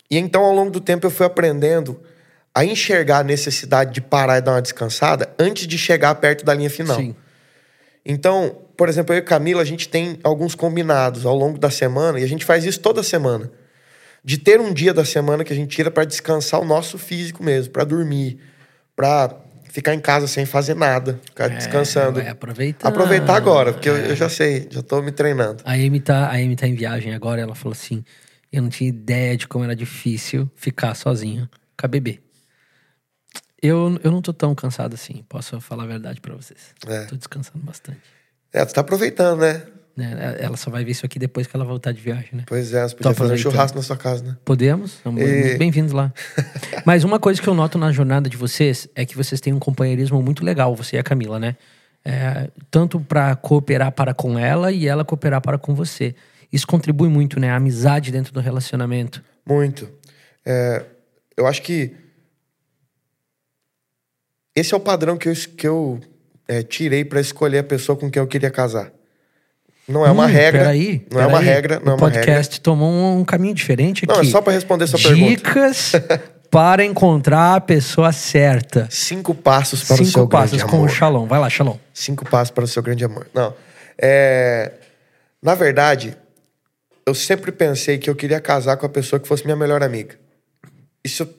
[0.09, 1.99] E então, ao longo do tempo, eu fui aprendendo
[2.53, 6.53] a enxergar a necessidade de parar e dar uma descansada antes de chegar perto da
[6.53, 6.95] linha final.
[6.95, 7.13] Sim.
[8.05, 12.17] Então, por exemplo, eu e Camila, a gente tem alguns combinados ao longo da semana,
[12.17, 13.51] e a gente faz isso toda semana.
[14.23, 17.43] De ter um dia da semana que a gente tira para descansar o nosso físico
[17.43, 18.39] mesmo, para dormir,
[18.95, 19.35] para
[19.75, 22.21] ficar em casa sem fazer nada, ficar É, descansando.
[22.21, 22.87] aproveitar.
[22.87, 24.11] Aproveitar agora, porque eu, É.
[24.11, 25.61] eu já sei, já tô me treinando.
[25.65, 28.01] A Amy, tá, a Amy tá em viagem agora, ela falou assim:
[28.53, 32.21] eu não tinha ideia de como era difícil ficar sozinha com a bebê.
[33.61, 36.73] Eu, eu não tô tão cansado assim, posso falar a verdade pra vocês.
[36.87, 37.03] É.
[37.05, 37.99] Tô descansando bastante.
[38.53, 39.61] É, tu tá aproveitando, né?
[39.95, 42.43] Né, Ela só vai ver isso aqui depois que ela voltar de viagem, né?
[42.45, 44.37] Pois é, você podia fazer um churrasco na sua casa, né?
[44.43, 44.99] Podemos?
[45.17, 46.13] E- bem-vindos lá.
[46.85, 49.59] Mas uma coisa que eu noto na jornada de vocês é que vocês têm um
[49.59, 51.55] companheirismo muito legal, você e a Camila, né?
[52.03, 56.13] É, tanto pra cooperar para com ela e ela cooperar para com você.
[56.51, 57.49] Isso contribui muito, né?
[57.49, 59.23] A amizade dentro do relacionamento.
[59.45, 59.89] Muito.
[60.45, 60.85] É,
[61.37, 61.95] eu acho que
[64.53, 65.99] esse é o padrão que eu, que eu
[66.47, 68.91] é, tirei para escolher a pessoa com quem eu queria casar.
[69.87, 70.59] Não é uma Hum, regra.
[70.61, 71.53] Peraí, não é uma peraí.
[71.55, 71.79] regra.
[71.79, 72.21] Não o é uma regra.
[72.21, 74.13] podcast tomou um caminho diferente aqui.
[74.13, 75.29] Não, é só para responder essa pergunta.
[75.29, 75.91] Dicas
[76.49, 78.87] para encontrar a pessoa certa.
[78.89, 80.89] Cinco passos para o Cinco seu passos grande com amor.
[80.89, 81.27] o Shalom.
[81.27, 81.77] Vai lá, Shalom.
[81.93, 83.27] Cinco passos para o seu grande amor.
[83.33, 83.53] Não.
[83.97, 84.71] É,
[85.41, 86.17] na verdade,
[87.05, 90.15] eu sempre pensei que eu queria casar com a pessoa que fosse minha melhor amiga.
[91.03, 91.29] Isso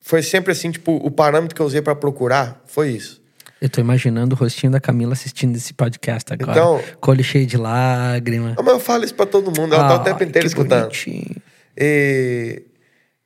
[0.00, 3.22] foi sempre assim, tipo, o parâmetro que eu usei para procurar foi isso.
[3.66, 6.52] Eu tô imaginando o rostinho da Camila assistindo esse podcast agora.
[6.52, 8.54] Então- olho cheio de lágrima.
[8.56, 10.82] Mas eu falo isso para todo mundo, ela tá o Ah, tempo inteiro escutando.
[10.82, 11.36] bonitinho.
[11.76, 12.62] E,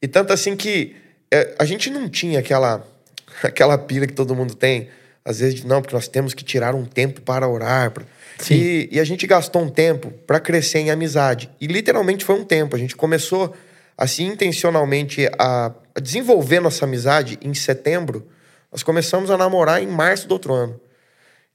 [0.03, 0.97] e tanto assim que
[1.31, 2.83] é, a gente não tinha aquela,
[3.45, 4.89] aquela pira que todo mundo tem,
[5.23, 7.91] às vezes, não, porque nós temos que tirar um tempo para orar.
[7.91, 8.05] pra-
[8.39, 8.55] Sim.
[8.55, 11.51] E, e a gente gastou um tempo para crescer em amizade.
[11.61, 12.75] E literalmente foi um tempo.
[12.75, 13.55] A gente começou,
[13.97, 18.27] assim, intencionalmente a, a desenvolver nossa amizade em setembro.
[18.71, 20.81] Nós começamos a namorar em março do outro ano.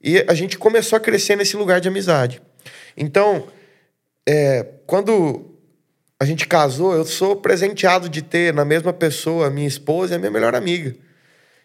[0.02, 2.42] E a gente começou a crescer nesse lugar de amizade.
[2.96, 3.48] Então,
[4.28, 5.56] é, quando
[6.20, 10.16] a gente casou, eu sou presenteado de ter na mesma pessoa a minha esposa e
[10.16, 10.94] a minha melhor amiga.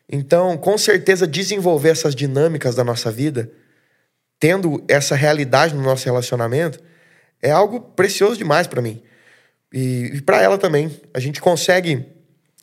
[0.10, 3.50] Então, com certeza, desenvolver essas dinâmicas da nossa vida,
[4.40, 6.80] tendo essa realidade no nosso relacionamento,
[7.42, 9.02] é algo precioso demais para mim.
[9.74, 10.92] E, e para ela também.
[11.14, 12.06] A gente consegue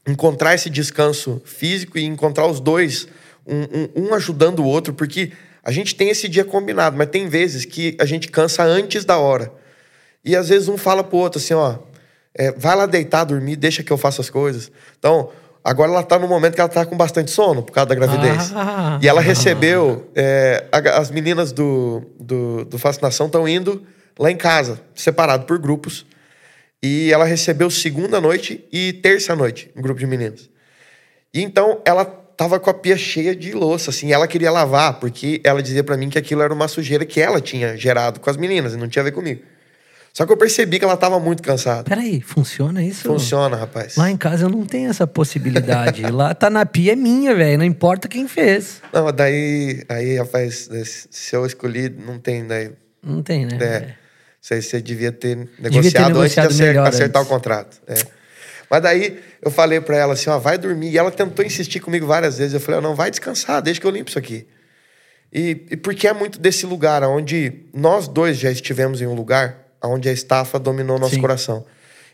[0.09, 3.07] encontrar esse descanso físico e encontrar os dois,
[3.47, 3.62] um,
[4.05, 7.64] um- um ajudando o outro, porque a gente tem esse dia combinado, mas tem vezes
[7.64, 9.53] que a gente cansa antes da hora.
[10.25, 11.77] E às vezes um fala pro outro assim, ó,
[12.35, 14.71] é, vai lá deitar, dormir, deixa que eu faça as coisas.
[14.99, 15.31] Então,
[15.62, 18.53] agora ela tá no momento que ela tá com bastante sono por causa da gravidez.
[18.55, 18.99] Ah.
[19.03, 23.83] e ela recebeu, é, a- as meninas do, do, do Fascinação estão indo
[24.18, 26.07] lá em casa, separado por grupos.
[26.83, 30.49] E ela recebeu segunda noite e terça noite, um grupo de meninas.
[31.35, 35.41] E então ela tava com a pia cheia de louça, assim, ela queria lavar, porque
[35.43, 38.37] ela dizia pra mim que aquilo era uma sujeira que ela tinha gerado com as
[38.37, 39.43] meninas, e não tinha a ver comigo.
[40.12, 41.85] Só que eu percebi que ela tava muito cansada.
[41.85, 43.03] Peraí, funciona isso?
[43.03, 43.97] Funciona, rapaz.
[43.97, 46.03] Lá em casa eu não tenho essa possibilidade.
[46.11, 47.59] Lá tá na pia é minha, velho.
[47.59, 48.81] Não importa quem fez.
[48.93, 50.69] Não, daí, aí, rapaz,
[51.11, 52.71] se eu escolhi, não tem, daí.
[53.03, 53.59] Não tem, né?
[53.61, 53.95] É.
[54.40, 57.31] Você, você devia ter ter negociado, negociado antes de acer- melhor acertar antes.
[57.31, 57.81] o contrato.
[57.87, 57.94] É.
[58.70, 60.90] Mas daí eu falei pra ela assim, ó, vai dormir.
[60.90, 62.55] E ela tentou insistir comigo várias vezes.
[62.55, 64.46] Eu falei, ó, não, vai descansar, deixa que eu limpo isso aqui.
[65.33, 69.66] E, e porque é muito desse lugar onde nós dois já estivemos em um lugar
[69.83, 71.20] onde a estafa dominou nosso Sim.
[71.20, 71.64] coração.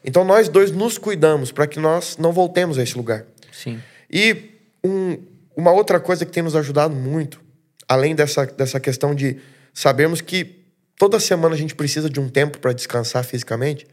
[0.04, 3.24] Então nós dois nos cuidamos para que nós não voltemos a esse lugar.
[3.52, 3.80] Sim.
[4.10, 4.50] E
[4.84, 5.18] um-
[5.56, 7.40] uma outra coisa que tem nos ajudado muito,
[7.88, 9.38] além dessa, dessa questão de
[9.72, 10.63] sabermos que
[10.98, 13.86] toda semana a gente precisa de um tempo para descansar fisicamente,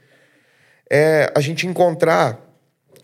[0.90, 2.40] é a gente encontrar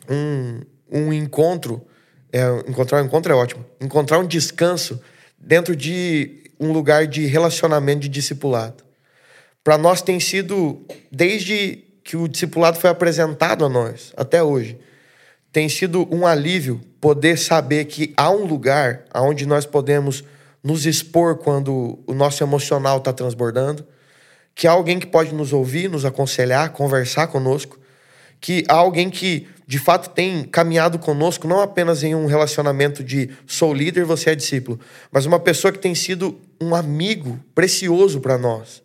[0.09, 1.85] um, um encontro.
[2.31, 3.65] É, encontrar um encontro é ótimo.
[3.79, 5.01] Encontrar um descanso
[5.37, 8.83] dentro de um lugar de relacionamento de discipulado.
[9.63, 14.79] Para nós tem sido, desde que o discipulado foi apresentado a nós, até hoje,
[15.51, 20.23] tem sido um alívio poder saber que há um lugar onde nós podemos
[20.67, 23.87] nos expor quando o nosso emocional está transbordando,
[24.53, 27.79] que há alguém que pode nos ouvir, nos aconselhar, conversar conosco,
[28.41, 33.29] que há alguém que de fato tem caminhado conosco, não apenas em um relacionamento de
[33.45, 34.77] sou líder, você é discípulo,
[35.09, 38.83] mas uma pessoa que tem sido um amigo precioso para nós.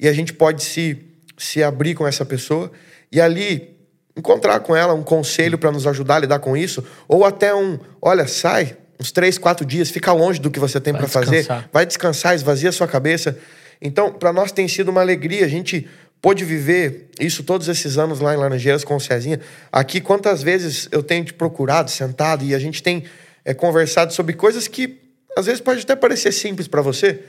[0.00, 1.04] E a gente pode se,
[1.36, 2.72] se abrir com essa pessoa
[3.12, 3.76] e ali
[4.16, 7.78] encontrar com ela um conselho para nos ajudar a lidar com isso, ou até um,
[8.00, 11.86] olha, sai uns três, quatro dias, fica longe do que você tem para fazer, vai
[11.86, 13.38] descansar, esvazia a sua cabeça.
[13.80, 15.88] Então, para nós tem sido uma alegria, a gente
[16.20, 19.40] pôde viver isso todos esses anos lá em Laranjeiras com o Cezinha.
[19.70, 23.04] Aqui, quantas vezes eu tenho te procurado, sentado, e a gente tem
[23.44, 24.98] é, conversado sobre coisas que
[25.36, 27.20] às vezes pode até parecer simples para você,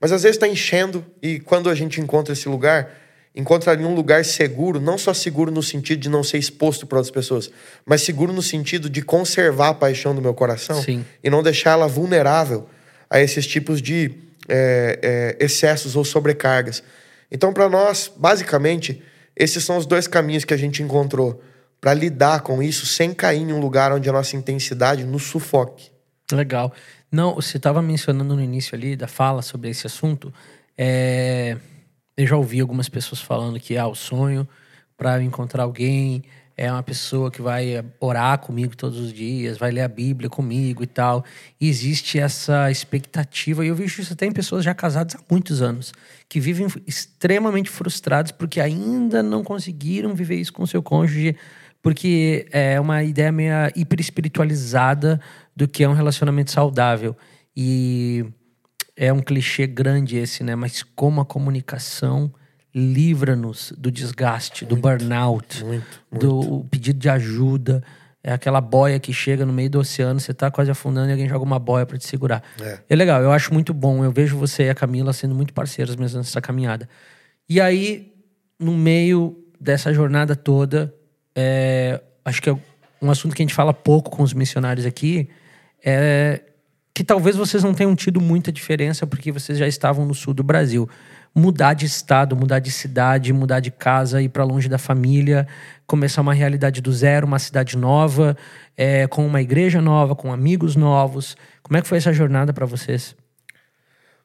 [0.00, 2.90] mas às vezes está enchendo, e quando a gente encontra esse lugar,
[3.38, 6.98] encontra ali um lugar seguro, não só seguro no sentido de não ser exposto para
[6.98, 7.48] outras pessoas,
[7.86, 11.04] mas seguro no sentido de conservar a paixão do meu coração Sim.
[11.22, 12.68] e não deixar ela vulnerável
[13.08, 14.10] a esses tipos de
[14.48, 16.82] é, é, excessos ou sobrecargas.
[17.30, 19.00] Então, para nós, basicamente,
[19.36, 21.40] esses são os dois caminhos que a gente encontrou
[21.80, 25.92] para lidar com isso sem cair em um lugar onde a nossa intensidade nos sufoque.
[26.32, 26.72] Legal.
[27.10, 30.34] Não, você estava mencionando no início ali da fala sobre esse assunto.
[30.76, 31.56] É...
[32.18, 34.46] Eu já ouvi algumas pessoas falando que ah, o sonho
[34.96, 36.24] para encontrar alguém
[36.56, 40.82] é uma pessoa que vai orar comigo todos os dias, vai ler a Bíblia comigo
[40.82, 41.24] e tal.
[41.60, 45.62] E existe essa expectativa, e eu vejo isso até em pessoas já casadas há muitos
[45.62, 45.92] anos,
[46.28, 51.36] que vivem extremamente frustrados porque ainda não conseguiram viver isso com seu cônjuge,
[51.80, 55.20] porque é uma ideia meio hiper espiritualizada
[55.54, 57.16] do que é um relacionamento saudável.
[57.56, 58.26] E
[58.98, 60.56] é um clichê grande esse, né?
[60.56, 62.32] Mas como a comunicação
[62.74, 66.26] livra-nos do desgaste, muito, do burnout, muito, muito.
[66.26, 67.82] do pedido de ajuda.
[68.22, 71.28] É aquela boia que chega no meio do oceano, você tá quase afundando e alguém
[71.28, 72.42] joga uma boia para te segurar.
[72.60, 72.80] É.
[72.90, 72.96] é.
[72.96, 74.04] legal, eu acho muito bom.
[74.04, 76.88] Eu vejo você e a Camila sendo muito parceiros mesmo nessa caminhada.
[77.48, 78.12] E aí,
[78.58, 80.92] no meio dessa jornada toda,
[81.34, 82.58] é, acho que é
[83.00, 85.30] um assunto que a gente fala pouco com os missionários aqui
[85.84, 86.42] é
[86.94, 90.42] que talvez vocês não tenham tido muita diferença porque vocês já estavam no sul do
[90.42, 90.88] Brasil
[91.34, 95.46] mudar de estado, mudar de cidade, mudar de casa, ir para longe da família,
[95.86, 98.36] começar uma realidade do zero, uma cidade nova,
[98.76, 101.36] é, com uma igreja nova, com amigos novos.
[101.62, 103.14] Como é que foi essa jornada para vocês?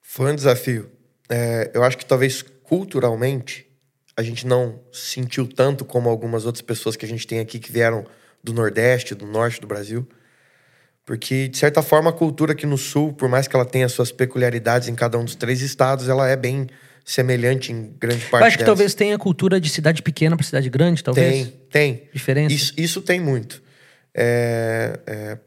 [0.01, 0.89] Foi um desafio.
[1.29, 3.67] É, eu acho que talvez culturalmente
[4.15, 7.71] a gente não sentiu tanto como algumas outras pessoas que a gente tem aqui que
[7.71, 8.05] vieram
[8.43, 10.07] do Nordeste, do Norte do Brasil.
[11.05, 14.11] Porque, de certa forma, a cultura aqui no Sul, por mais que ela tenha suas
[14.11, 16.67] peculiaridades em cada um dos três estados, ela é bem
[17.03, 18.41] semelhante em grande parte.
[18.41, 21.47] Eu acho que talvez tenha cultura de cidade pequena para cidade grande, talvez.
[21.47, 22.09] Tem, tem.
[22.13, 22.55] Diferença.
[22.55, 23.61] Isso, isso tem muito.
[24.15, 25.37] É, é,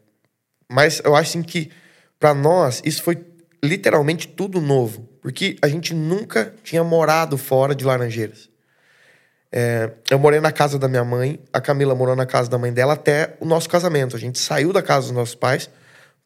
[0.70, 1.70] mas eu acho assim, que
[2.18, 3.24] para nós isso foi
[3.64, 8.50] literalmente tudo novo, porque a gente nunca tinha morado fora de Laranjeiras.
[9.52, 12.72] É, eu morei na casa da minha mãe, a Camila morou na casa da mãe
[12.72, 14.16] dela até o nosso casamento.
[14.16, 15.70] A gente saiu da casa dos nossos pais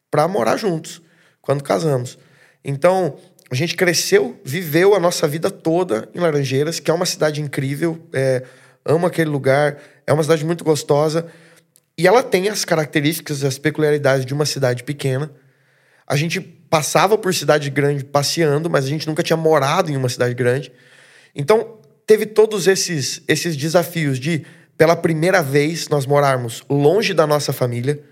[0.09, 1.01] para morar juntos
[1.41, 2.17] quando casamos.
[2.63, 3.17] Então,
[3.49, 7.99] a gente cresceu, viveu a nossa vida toda em Laranjeiras, que é uma cidade incrível,
[8.13, 8.43] é,
[8.85, 11.25] amo aquele lugar, é uma cidade muito gostosa.
[11.97, 15.31] E ela tem as características, as peculiaridades de uma cidade pequena.
[16.07, 20.09] A gente passava por cidade grande passeando, mas a gente nunca tinha morado em uma
[20.09, 20.71] cidade grande.
[21.35, 21.77] Então,
[22.11, 24.45] teve todos esses, esses desafios de,
[24.77, 28.03] pela primeira vez, nós morarmos longe da nossa família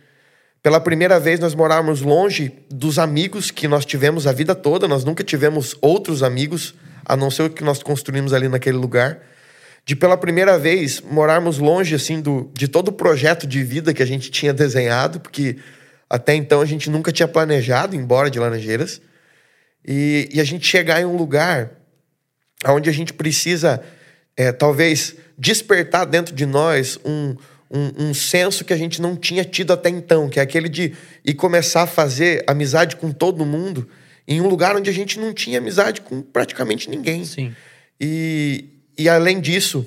[0.62, 5.06] pela primeira vez nós morarmos longe dos amigos que nós tivemos a vida toda, nós
[5.06, 9.20] nunca tivemos outros amigos, a não ser o que nós construímos ali naquele lugar.
[9.86, 14.04] De pela primeira vez morarmos longe assim do, de todo o projeto de vida que
[14.04, 15.56] a gente tinha desenhado, porque
[16.10, 19.02] até então a gente nunca tinha planejado ir embora de Laranjeiras.
[19.88, 21.79] E, e a gente chegar em um lugar
[22.68, 23.82] onde a gente precisa,
[24.36, 27.36] é, talvez, despertar dentro de nós um,
[27.72, 30.94] um, um senso que a gente não tinha tido até então, que é aquele de
[31.24, 33.88] ir começar a fazer amizade com todo mundo
[34.28, 37.26] em um lugar onde a gente não tinha amizade com praticamente ninguém.
[37.26, 37.56] Sim.
[38.00, 38.66] E,
[38.98, 39.86] e além disso,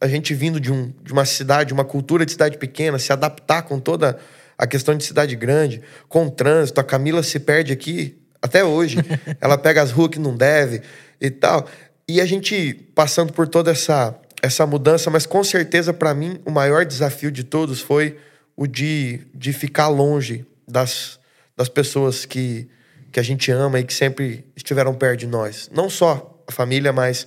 [0.00, 3.62] a gente vindo de, um, de uma cidade, uma cultura de cidade pequena, se adaptar
[3.62, 4.18] com toda
[4.56, 8.98] a questão de cidade grande, com o trânsito, a Camila se perde aqui até hoje.
[9.40, 10.82] ela pega as ruas que não deve
[11.20, 11.68] e tal.
[12.08, 16.50] E a gente passando por toda essa essa mudança, mas com certeza para mim o
[16.50, 18.18] maior desafio de todos foi
[18.54, 21.18] o de, de ficar longe das,
[21.56, 22.68] das pessoas que,
[23.10, 25.70] que a gente ama e que sempre estiveram perto de nós.
[25.72, 27.26] Não só a família, mas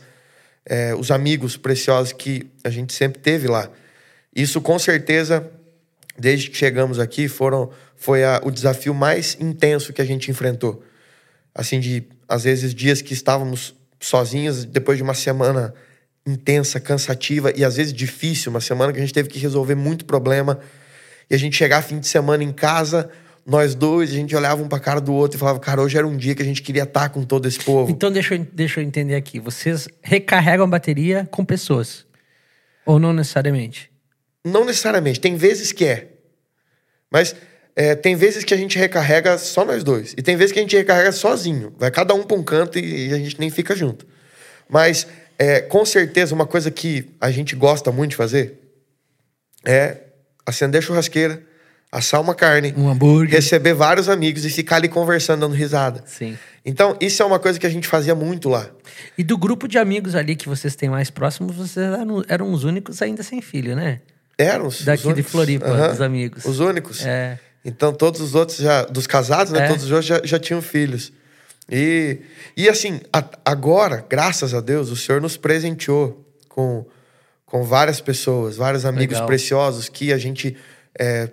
[0.63, 3.67] é, os amigos preciosos que a gente sempre teve lá.
[4.35, 5.49] Isso com certeza,
[6.17, 10.83] desde que chegamos aqui, foram, foi a, o desafio mais intenso que a gente enfrentou.
[11.53, 15.73] Assim, de às vezes dias que estávamos sozinhos, depois de uma semana
[16.25, 20.05] intensa, cansativa e às vezes difícil, uma semana que a gente teve que resolver muito
[20.05, 20.59] problema.
[21.29, 23.09] E a gente chegar fim de semana em casa,
[23.45, 26.05] nós dois, a gente olhava um pra cara do outro e falava, cara, hoje era
[26.05, 27.89] um dia que a gente queria estar com todo esse povo.
[27.89, 29.39] Então deixa eu, deixa eu entender aqui.
[29.39, 32.05] Vocês recarregam a bateria com pessoas?
[32.85, 33.89] Ou não necessariamente?
[34.43, 35.19] Não necessariamente.
[35.19, 36.09] Tem vezes que é.
[37.09, 37.35] Mas
[37.79, 40.13] é, tem vezes que a gente recarrega só nós dois.
[40.17, 41.71] E tem vezes que a gente recarrega sozinho.
[41.77, 44.05] Vai cada um pra um canto e, e a gente nem fica junto.
[44.67, 45.05] Mas,
[45.37, 48.59] é, com certeza, uma coisa que a gente gosta muito de fazer
[49.63, 49.97] é
[50.45, 51.41] acender a churrasqueira,
[51.91, 53.35] assar uma carne, Um hambúrguer.
[53.35, 56.03] receber vários amigos e ficar ali conversando, dando risada.
[56.05, 56.37] Sim.
[56.65, 58.69] Então, isso é uma coisa que a gente fazia muito lá.
[59.17, 62.63] E do grupo de amigos ali que vocês têm mais próximos, vocês eram, eram os
[62.63, 64.01] únicos ainda sem filho, né?
[64.37, 65.31] Eram os, Daqui os de únicos.
[65.31, 65.89] Floripa, Aham.
[65.89, 66.45] dos amigos.
[66.45, 67.05] Os únicos.
[67.05, 67.39] É.
[67.67, 69.65] Então, todos os outros já, dos casados, né?
[69.65, 69.67] É.
[69.67, 71.11] Todos os outros já, já tinham filhos.
[71.69, 72.21] E,
[72.55, 76.85] e assim, a- agora, graças a Deus, o Senhor nos presenteou com,
[77.45, 79.27] com várias pessoas, vários amigos Legal.
[79.27, 80.55] preciosos que a gente
[80.97, 81.29] é,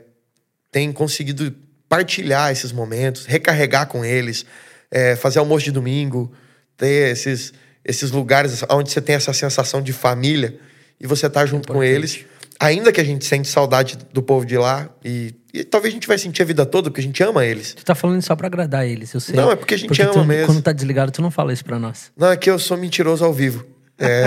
[0.73, 1.55] tem conseguido
[1.89, 4.45] partilhar esses momentos, recarregar com eles,
[4.91, 6.33] é, fazer almoço de domingo,
[6.77, 7.53] ter esses,
[7.85, 10.59] esses lugares onde você tem essa sensação de família
[11.01, 12.25] e você tá junto com eles.
[12.59, 16.07] Ainda que a gente sente saudade do povo de lá e, e talvez a gente
[16.09, 17.73] vai sentir a vida toda porque a gente ama eles.
[17.75, 19.35] Tu tá falando isso só pra agradar eles, eu sei.
[19.37, 20.47] Não, é porque a gente ama tu, mesmo.
[20.47, 22.11] Quando tá desligado, tu não fala isso pra nós.
[22.17, 23.65] Não, é que eu sou mentiroso ao vivo.
[23.99, 24.25] É,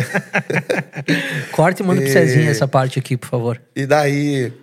[1.52, 3.62] Corta e manda pro E- Cezinha essa parte aqui, por favor.
[3.76, 4.54] e daí.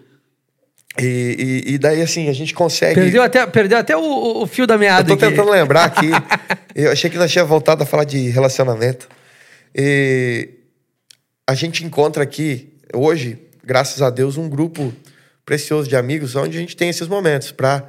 [0.99, 2.95] E, e, e daí, assim, a gente consegue.
[2.95, 5.27] Perdeu até, perdeu até o- o, fio da Eu meada tô aqui.
[5.27, 6.09] tentando lembrar aqui.
[6.75, 9.09] Eu achei que nós tínhamos voltado a falar de relacionamento.
[9.75, 10.51] E
[11.49, 14.93] a gente encontra aqui, hoje, graças a Deus, um grupo
[15.45, 17.89] precioso de amigos onde a gente tem esses momentos para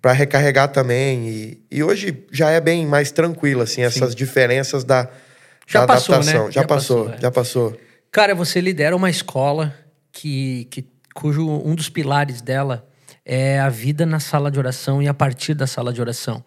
[0.00, 1.28] para recarregar também.
[1.28, 5.08] E, e hoje já é bem mais tranquilo, assim, essas diferenças da,
[5.66, 6.46] Já da passou, adaptação.
[6.46, 6.52] né?
[6.52, 7.20] Já, Já passou, passou, é.
[7.20, 7.80] já passou.
[8.12, 9.74] Cara, você lidera uma escola
[10.12, 12.86] que, que, cujo um dos pilares dela
[13.24, 16.44] é a vida na sala de oração e a partir da sala de oração.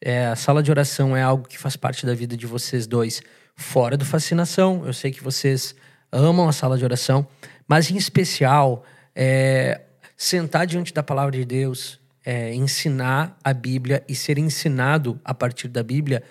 [0.00, 3.20] É, a sala de oração é algo que faz parte da vida de vocês dois,
[3.56, 4.84] fora do fascinação.
[4.86, 5.74] Eu sei que vocês
[6.12, 7.26] amam a sala de oração,
[7.66, 8.84] mas em especial,
[9.14, 9.80] é,
[10.16, 15.68] sentar diante da palavra de Deus, é, ensinar a Bíblia e ser ensinado a partir
[15.68, 16.22] da Bíblia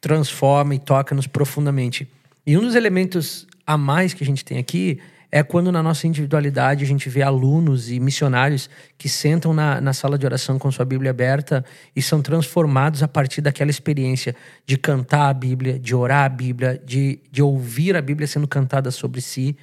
[0.00, 2.08] transforma e toca-nos profundamente.
[2.46, 5.00] E um dos elementos a mais que a gente tem aqui
[5.30, 9.92] é quando na nossa individualidade a gente vê alunos e missionários que sentam na, na
[9.92, 11.62] sala de oração com sua Bíblia aberta
[11.94, 14.34] e são transformados a partir daquela experiência
[14.64, 18.90] de cantar a Bíblia, de orar a Bíblia, de, de ouvir a Bíblia sendo cantada
[18.90, 19.54] sobre si.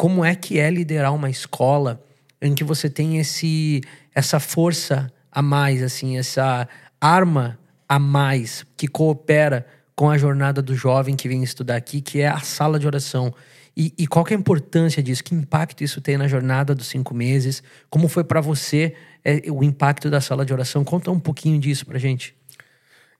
[0.00, 2.02] Como é que é liderar uma escola
[2.40, 3.82] em que você tem esse
[4.14, 6.66] essa força a mais, assim, essa
[6.98, 12.22] arma a mais que coopera com a jornada do jovem que vem estudar aqui, que
[12.22, 13.34] é a sala de oração.
[13.76, 15.22] E, e qual é a importância disso?
[15.22, 17.62] Que impacto isso tem na jornada dos cinco meses?
[17.90, 20.82] Como foi para você é, o impacto da sala de oração?
[20.82, 22.34] Conta um pouquinho disso pra gente.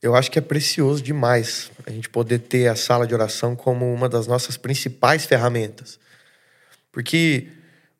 [0.00, 3.92] Eu acho que é precioso demais a gente poder ter a sala de oração como
[3.92, 6.00] uma das nossas principais ferramentas.
[6.92, 7.48] Porque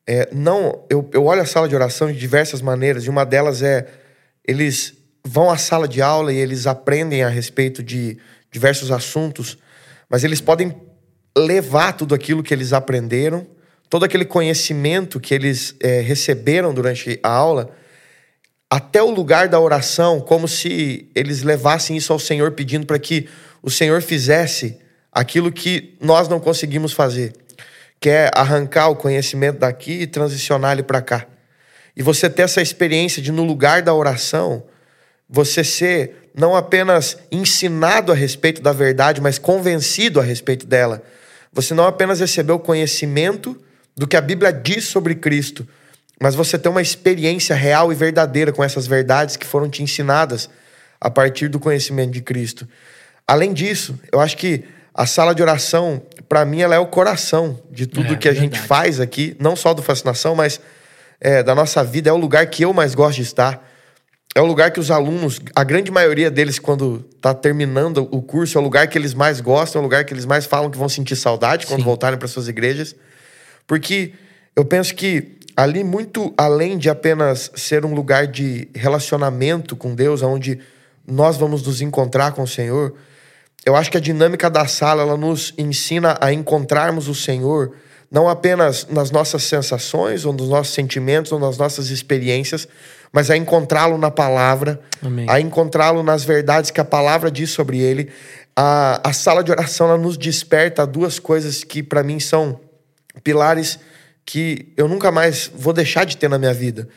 [0.07, 3.63] é, não, eu, eu olho a sala de oração de diversas maneiras, e uma delas
[3.63, 3.87] é
[4.45, 8.19] eles vão à sala de aula e eles aprendem a respeito de
[8.51, 9.59] diversos assuntos,
[10.09, 10.75] mas eles podem
[11.37, 13.47] levar tudo aquilo que eles aprenderam,
[13.89, 17.71] todo aquele conhecimento que eles é, receberam durante a aula,
[18.69, 23.29] até o lugar da oração, como se eles levassem isso ao Senhor, pedindo para que
[23.63, 24.79] o Senhor fizesse
[25.13, 27.33] aquilo que nós não conseguimos fazer,
[28.01, 31.27] que é arrancar o conhecimento daqui e transicionar ele para cá.
[31.95, 34.65] E você ter essa experiência de, no lugar da oração,
[35.29, 41.03] você ser não apenas ensinado a respeito da verdade, mas convencido a respeito dela.
[41.53, 43.61] Você não apenas recebeu o conhecimento
[43.97, 45.69] do que a Bíblia diz sobre Cristo,
[46.19, 50.49] mas você tem uma experiência real e verdadeira com essas verdades que foram te ensinadas
[51.01, 52.69] a partir do conhecimento de Cristo.
[53.27, 54.65] Além disso, eu acho que
[55.03, 58.33] a sala de oração, para mim, ela é o coração de tudo É, que a
[58.35, 58.69] gente verdade.
[58.69, 60.61] faz aqui, não só do Fascinação, mas
[61.19, 63.67] é, da nossa vida, é o lugar que eu mais gosto de estar.
[64.35, 68.57] é o lugar que os alunos, a grande maioria deles, quando está terminando o curso,
[68.59, 70.79] é o lugar que eles mais gostam, é o lugar que eles mais falam que
[70.79, 71.85] vão sentir saudade quando Sim.
[71.87, 72.95] voltarem para suas igrejas.
[73.67, 74.13] Porque
[74.55, 80.23] eu penso que ali, muito além de apenas ser um lugar de relacionamento com Deus,
[80.23, 80.61] onde
[81.07, 82.95] nós vamos nos encontrar com o Senhor,
[83.65, 87.75] eu acho que a dinâmica da sala ela nos ensina a encontrarmos o Senhor
[88.11, 92.67] não apenas nas nossas sensações, ou nos nossos sentimentos, ou nas nossas experiências,
[93.13, 95.27] mas a encontrá-lo na palavra, Amém.
[95.29, 98.11] a encontrá-lo nas verdades que a palavra diz sobre ele.
[98.57, 102.59] A, a sala de oração ela nos desperta a duas coisas que para mim são
[103.23, 103.79] pilares
[104.27, 106.89] que eu nunca mais vou deixar de ter na minha vida,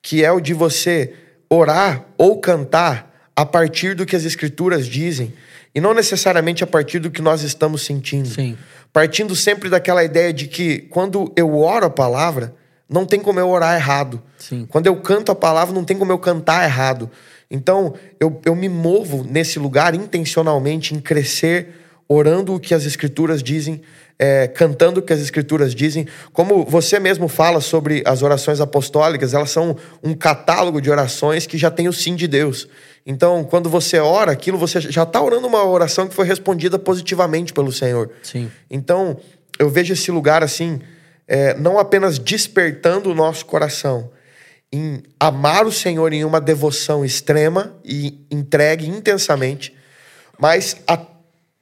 [0.00, 1.14] que é o de você
[1.48, 5.32] orar ou cantar a partir do que as escrituras dizem
[5.74, 8.28] e não necessariamente a partir do que nós estamos sentindo.
[8.28, 8.56] Sim.
[8.92, 12.54] Partindo sempre daquela ideia de que quando eu oro a palavra,
[12.88, 14.20] não tem como eu orar errado.
[14.36, 14.66] Sim.
[14.68, 17.08] Quando eu canto a palavra, não tem como eu cantar errado.
[17.48, 21.68] Então, eu, eu me movo nesse lugar intencionalmente em crescer,
[22.08, 23.80] orando o que as escrituras dizem,
[24.18, 26.06] é, cantando o que as escrituras dizem.
[26.32, 31.56] Como você mesmo fala sobre as orações apostólicas, elas são um catálogo de orações que
[31.56, 32.68] já tem o sim de Deus.
[33.04, 37.52] Então, quando você ora aquilo, você já está orando uma oração que foi respondida positivamente
[37.52, 38.10] pelo Senhor.
[38.22, 38.50] Sim.
[38.70, 39.16] Então,
[39.58, 40.80] eu vejo esse lugar assim,
[41.26, 44.10] é, não apenas despertando o nosso coração
[44.72, 49.74] em amar o Senhor em uma devoção extrema e entregue intensamente,
[50.38, 50.98] mas a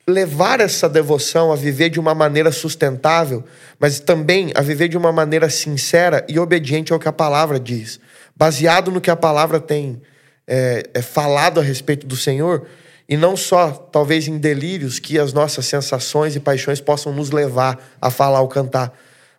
[0.06, 3.44] levar essa devoção a viver de uma maneira sustentável,
[3.78, 8.00] mas também a viver de uma maneira sincera e obediente ao que a palavra diz,
[8.34, 10.00] baseado no que a palavra tem
[10.48, 12.66] é, é falado a respeito do Senhor
[13.06, 17.78] e não só talvez em delírios que as nossas sensações e paixões possam nos levar
[18.00, 18.92] a falar ou cantar,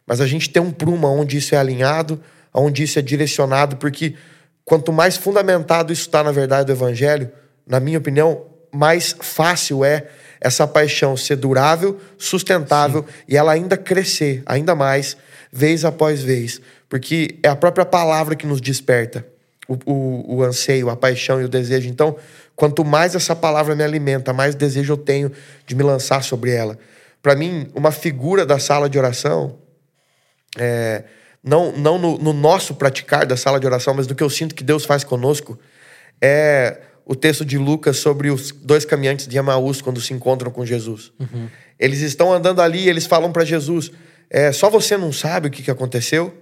[0.05, 2.22] mas a gente tem um prumo onde isso é alinhado,
[2.53, 4.16] onde isso é direcionado, porque
[4.64, 7.32] quanto mais fundamentado isso está na verdade do Evangelho,
[7.66, 10.07] na minha opinião, mais fácil é
[10.39, 13.24] essa paixão ser durável, sustentável Sim.
[13.28, 15.18] e ela ainda crescer, ainda mais,
[15.51, 19.26] vez após vez, porque é a própria palavra que nos desperta
[19.70, 21.88] o, o, o anseio, a paixão e o desejo.
[21.88, 22.18] Então,
[22.56, 25.32] quanto mais essa palavra me alimenta, mais desejo eu tenho
[25.66, 26.78] de me lançar sobre ela.
[27.22, 29.58] Para mim, uma figura da sala de oração
[30.58, 31.04] é,
[31.44, 34.56] não, não no, no, nosso praticar da sala de oração, mas do que eu sinto
[34.56, 35.60] que Deus faz conosco,
[36.22, 40.66] é o texto de Lucas sobre os dois caminhantes de Emaús quando se encontram com
[40.66, 41.12] Jesus.
[41.20, 41.48] Uhum.
[41.80, 43.92] Eles estão andando ali e eles falam para Jesus:
[44.30, 46.34] é, só você não sabe o que, que aconteceu?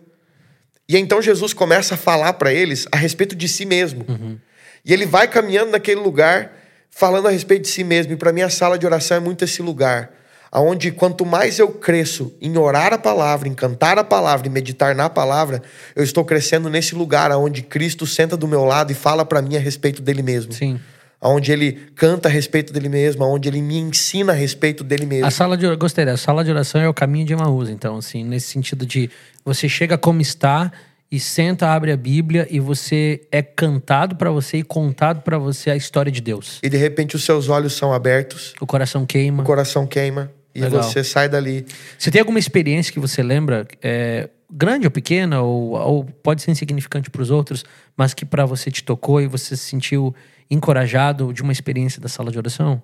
[0.87, 4.05] E então Jesus começa a falar para eles a respeito de si mesmo.
[4.07, 4.37] Uhum.
[4.85, 6.53] E ele vai caminhando naquele lugar,
[6.89, 8.13] falando a respeito de si mesmo.
[8.13, 10.11] E para mim a sala de oração é muito esse lugar
[10.51, 14.95] aonde quanto mais eu cresço em orar a palavra, em cantar a palavra e meditar
[14.95, 15.61] na palavra,
[15.95, 19.55] eu estou crescendo nesse lugar aonde Cristo senta do meu lado e fala para mim
[19.55, 20.53] a respeito dele mesmo.
[20.53, 20.79] Sim.
[21.19, 25.25] Aonde ele canta a respeito dele mesmo, aonde ele me ensina a respeito dele mesmo.
[25.25, 28.23] A sala de gostei, a sala de oração é o caminho de Emaús, então assim,
[28.23, 29.09] nesse sentido de
[29.43, 30.71] você chega como está
[31.11, 35.71] e senta, abre a Bíblia e você é cantado para você e contado para você
[35.71, 36.59] a história de Deus.
[36.61, 39.41] E de repente os seus olhos são abertos, O coração queima.
[39.41, 40.83] o coração queima e Legal.
[40.83, 41.65] você sai dali.
[41.97, 46.51] Você tem alguma experiência que você lembra, é, grande ou pequena, ou, ou pode ser
[46.51, 47.63] insignificante para os outros,
[47.95, 50.13] mas que para você te tocou e você se sentiu
[50.49, 52.81] encorajado de uma experiência da sala de oração?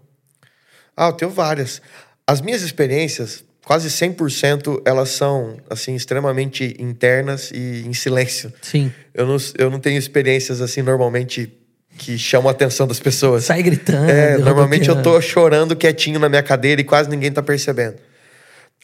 [0.96, 1.82] Ah, eu tenho várias.
[2.26, 8.54] As minhas experiências, quase 100%, elas são assim extremamente internas e em silêncio.
[8.62, 8.92] Sim.
[9.14, 11.52] Eu não, eu não tenho experiências assim normalmente
[11.98, 13.46] que chamam a atenção das pessoas.
[13.46, 14.10] Sai gritando.
[14.10, 17.98] É, normalmente eu tô chorando quietinho na minha cadeira e quase ninguém tá percebendo.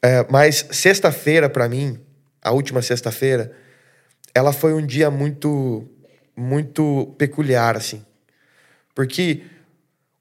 [0.02, 2.00] É, mas sexta-feira, para mim,
[2.42, 3.52] a última sexta-feira,
[4.34, 5.88] ela foi um dia muito,
[6.36, 8.02] muito peculiar, assim.
[8.96, 9.42] Porque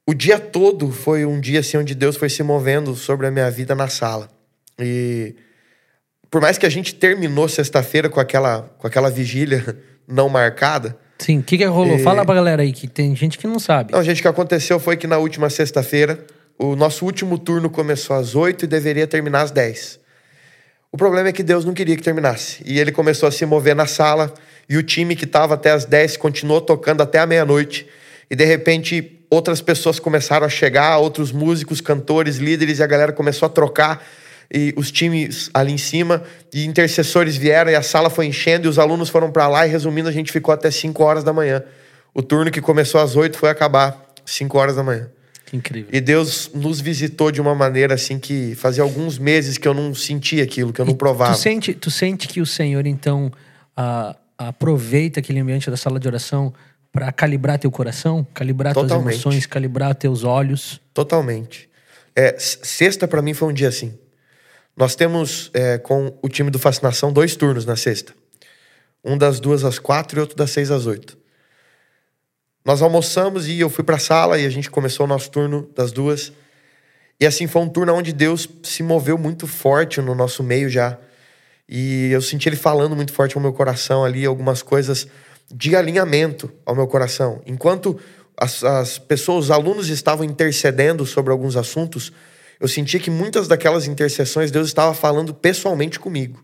[0.07, 3.51] o dia todo foi um dia, assim, onde Deus foi se movendo sobre a minha
[3.51, 4.29] vida na sala.
[4.79, 5.35] E
[6.31, 11.41] por mais que a gente terminou sexta-feira com aquela, com aquela vigília não marcada, Sim,
[11.41, 11.97] o que, que rolou?
[11.97, 13.93] E- Fala pra galera aí, que tem gente que não sabe.
[13.93, 16.25] Não, gente, o que aconteceu foi que na última sexta-feira,
[16.57, 19.99] o nosso último turno começou às 8 e deveria terminar às 10.
[20.93, 22.63] O problema é que Deus não queria que terminasse.
[22.65, 24.33] E ele começou a se mover na sala,
[24.69, 27.87] e o time que estava até às 10 continuou tocando até a meia-noite.
[28.31, 33.13] E de repente, outras pessoas começaram a chegar, outros músicos, cantores, líderes, e a galera
[33.13, 34.05] começou a trocar.
[34.53, 36.23] E os times ali em cima,
[36.53, 39.71] e intercessores vieram, e a sala foi enchendo, e os alunos foram para lá, e
[39.71, 41.63] resumindo, a gente ficou até 5 horas da manhã.
[42.15, 45.09] O turno que começou às 8 foi acabar 5 horas da manhã.
[45.45, 45.89] Que incrível.
[45.91, 49.95] E Deus nos visitou de uma maneira assim que fazia alguns meses que eu não
[49.95, 51.33] sentia aquilo, que eu não provava.
[51.33, 53.33] Tu sente, tu sente que o Senhor, então,
[53.75, 56.53] ah, aproveita aquele ambiente da sala de oração
[56.99, 59.05] para calibrar teu coração, calibrar Totalmente.
[59.05, 60.81] tuas emoções, calibrar teus olhos.
[60.93, 61.71] Totalmente.
[62.15, 63.97] É, sexta para mim foi um dia assim.
[64.77, 68.13] Nós temos é, com o time do Fascinação dois turnos na sexta.
[69.05, 71.17] Um das duas às quatro e outro das seis às oito.
[72.65, 75.71] Nós almoçamos e eu fui para a sala e a gente começou o nosso turno
[75.77, 76.33] das duas.
[77.21, 80.99] E assim foi um turno onde Deus se moveu muito forte no nosso meio já.
[81.69, 85.07] E eu senti ele falando muito forte ao meu coração ali, algumas coisas
[85.53, 87.41] de alinhamento ao meu coração.
[87.47, 87.99] Enquanto
[88.37, 92.13] as, as pessoas, os alunos estavam intercedendo sobre alguns assuntos,
[92.61, 96.43] eu senti que muitas daquelas intercessões Deus estava falando pessoalmente comigo.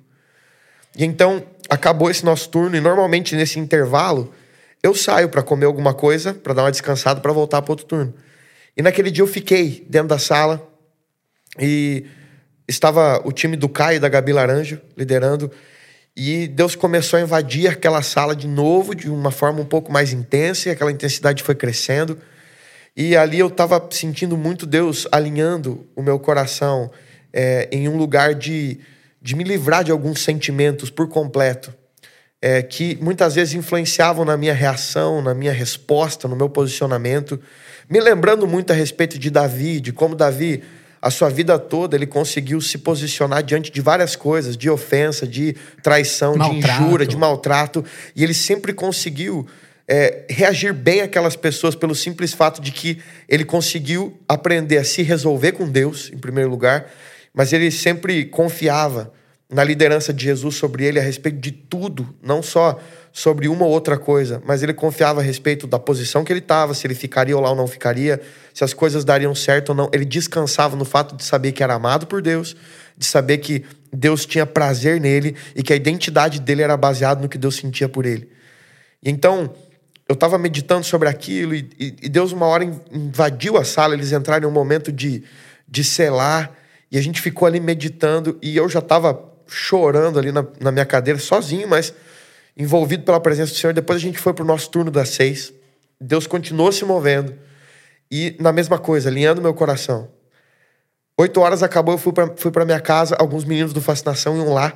[0.96, 4.32] E então acabou esse nosso turno e normalmente nesse intervalo
[4.82, 8.14] eu saio para comer alguma coisa, para dar uma descansada, para voltar para outro turno.
[8.76, 10.68] E naquele dia eu fiquei dentro da sala
[11.58, 12.06] e
[12.68, 15.50] estava o time do Caio e da Gabi Laranjo liderando.
[16.16, 20.12] E Deus começou a invadir aquela sala de novo, de uma forma um pouco mais
[20.12, 22.16] intensa, e aquela intensidade foi crescendo.
[22.96, 26.88] E ali eu estava sentindo muito Deus alinhando o meu coração
[27.32, 28.78] é, em um lugar de,
[29.20, 31.74] de me livrar de alguns sentimentos por completo,
[32.40, 37.40] é, que muitas vezes influenciavam na minha reação, na minha resposta, no meu posicionamento.
[37.90, 40.62] Me lembrando muito a respeito de Davi, de como Davi
[41.04, 45.54] a sua vida toda ele conseguiu se posicionar diante de várias coisas, de ofensa, de
[45.82, 46.82] traição, de Maltrato.
[46.82, 47.84] injúria, de maltrato,
[48.16, 49.46] e ele sempre conseguiu
[49.86, 55.02] é, reagir bem àquelas pessoas pelo simples fato de que ele conseguiu aprender a se
[55.02, 56.90] resolver com Deus, em primeiro lugar,
[57.34, 59.12] mas ele sempre confiava
[59.52, 62.80] na liderança de Jesus sobre ele a respeito de tudo, não só
[63.16, 66.74] sobre uma ou outra coisa, mas ele confiava a respeito da posição que ele estava,
[66.74, 68.20] se ele ficaria ou lá ou não ficaria,
[68.52, 69.88] se as coisas dariam certo ou não.
[69.92, 72.56] Ele descansava no fato de saber que era amado por Deus,
[72.98, 77.28] de saber que Deus tinha prazer nele e que a identidade dele era baseada no
[77.28, 78.28] que Deus sentia por ele.
[79.00, 79.54] E então,
[80.08, 83.94] eu estava meditando sobre aquilo e, e- e Deus uma hora in- invadiu a sala,
[83.94, 85.22] eles entraram em um momento de,
[85.68, 86.52] de selar
[86.90, 90.84] e a gente ficou ali meditando e eu já estava chorando ali na, na minha
[90.84, 91.94] cadeira, sozinho, mas
[92.56, 93.72] envolvido pela presença do Senhor.
[93.72, 95.52] Depois a gente foi para o nosso turno das seis.
[96.00, 97.34] Deus continuou se movendo
[98.10, 100.08] e na mesma coisa, alinhando meu coração.
[101.18, 104.52] Oito horas acabou, eu fui para fui pra minha casa, alguns meninos do Fascinação iam
[104.52, 104.72] lá.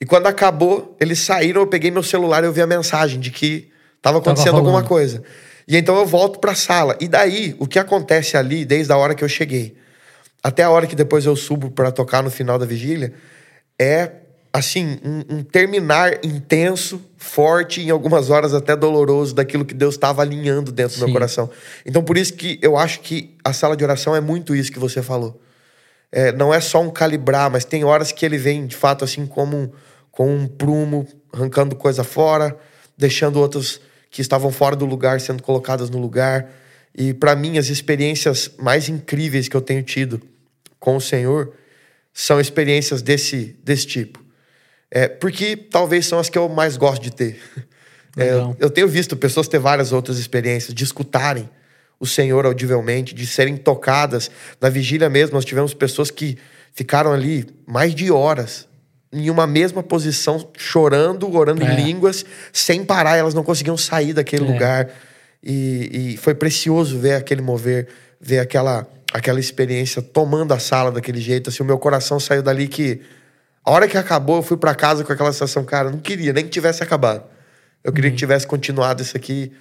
[0.00, 3.30] E quando acabou, eles saíram, eu peguei meu celular e eu vi a mensagem de
[3.30, 5.22] que estava acontecendo alguma coisa.
[5.66, 6.96] E então eu volto para a sala.
[7.00, 9.76] E daí, o que acontece ali, desde a hora que eu cheguei
[10.42, 13.12] até a hora que depois eu subo para tocar no final da vigília,
[13.78, 14.10] é
[14.52, 20.20] assim, um, um terminar intenso, forte, em algumas horas até doloroso daquilo que Deus estava
[20.20, 21.04] alinhando dentro do Sim.
[21.06, 21.50] meu coração.
[21.86, 24.78] Então, por isso que eu acho que a sala de oração é muito isso que
[24.78, 25.40] você falou.
[26.10, 29.26] É, não é só um calibrar, mas tem horas que ele vem, de fato, assim,
[29.26, 29.70] como um,
[30.10, 32.54] com um prumo, arrancando coisa fora,
[32.98, 33.80] deixando outras
[34.10, 36.50] que estavam fora do lugar sendo colocadas no lugar.
[36.94, 40.20] E para mim, as experiências mais incríveis que eu tenho tido
[40.78, 41.54] com o Senhor
[42.12, 44.21] são experiências desse, desse tipo.
[44.94, 47.40] É, porque talvez são as que eu mais gosto de ter.
[48.14, 48.30] É,
[48.60, 51.48] eu tenho visto pessoas ter várias outras experiências, de escutarem
[51.98, 54.30] o Senhor audivelmente, de serem tocadas.
[54.60, 56.36] Na vigília mesmo, nós tivemos pessoas que
[56.74, 58.68] ficaram ali mais de horas
[59.10, 61.72] em uma mesma posição, chorando, orando É.
[61.72, 62.22] em línguas,
[62.52, 64.52] sem parar, elas não conseguiam sair daquele É.
[64.52, 64.90] lugar.
[65.42, 67.88] E, e foi precioso ver aquele mover,
[68.20, 71.48] ver aquela, aquela experiência tomando a sala daquele jeito.
[71.48, 73.00] Assim, o meu coração saiu dali que.
[73.64, 76.44] A hora que acabou, eu fui para casa com aquela sensação, cara, não queria nem
[76.44, 77.24] que tivesse acabado.
[77.84, 79.52] Eu queria que tivesse continuado isso aqui.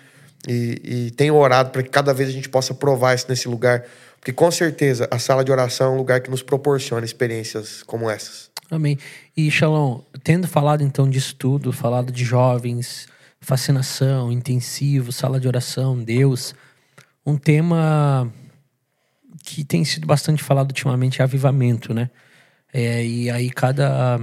[0.48, 3.84] E, e tenho orado para que cada vez a gente possa provar isso nesse lugar.
[4.20, 8.10] Porque com certeza a sala de oração é um lugar que nos proporciona experiências como
[8.10, 8.50] essas.
[8.70, 8.98] Amém.
[9.36, 13.08] E, Shalom, tendo falado então disso tudo, falado de jovens,
[13.40, 16.56] fascinação, intensivo, sala de oração, Deus,
[17.26, 18.32] um tema
[19.44, 22.10] que tem sido bastante falado ultimamente é avivamento, né?
[22.74, 24.20] É, e aí cada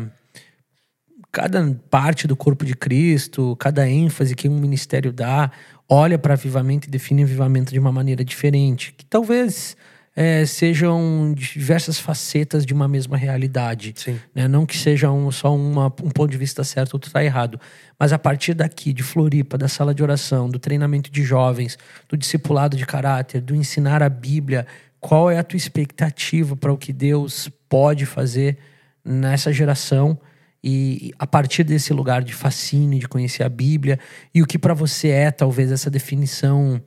[1.31, 5.51] cada parte do corpo de Cristo, cada ênfase que um ministério dá,
[5.89, 9.77] olha para avivamento e define avivamento de uma maneira diferente, que talvez
[10.17, 13.93] é, sejam diversas facetas de uma mesma realidade.
[14.35, 14.49] Né?
[14.49, 17.61] Não que seja um, só uma- um ponto de vista certo, outro está errado.
[17.97, 21.79] Mas a partir daqui, de Floripa, da sala de oração, do treinamento de jovens,
[22.09, 24.67] do discipulado de caráter, do ensinar a Bíblia,
[25.01, 28.59] qual é a tua expectativa para o que Deus pode fazer
[29.05, 30.19] nessa geração?
[30.63, 33.99] E a partir desse lugar de fascínio, de conhecer a Bíblia,
[34.35, 36.83] e o que para você é talvez essa definição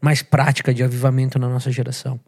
[0.00, 2.18] mais prática de avivamento na nossa geração?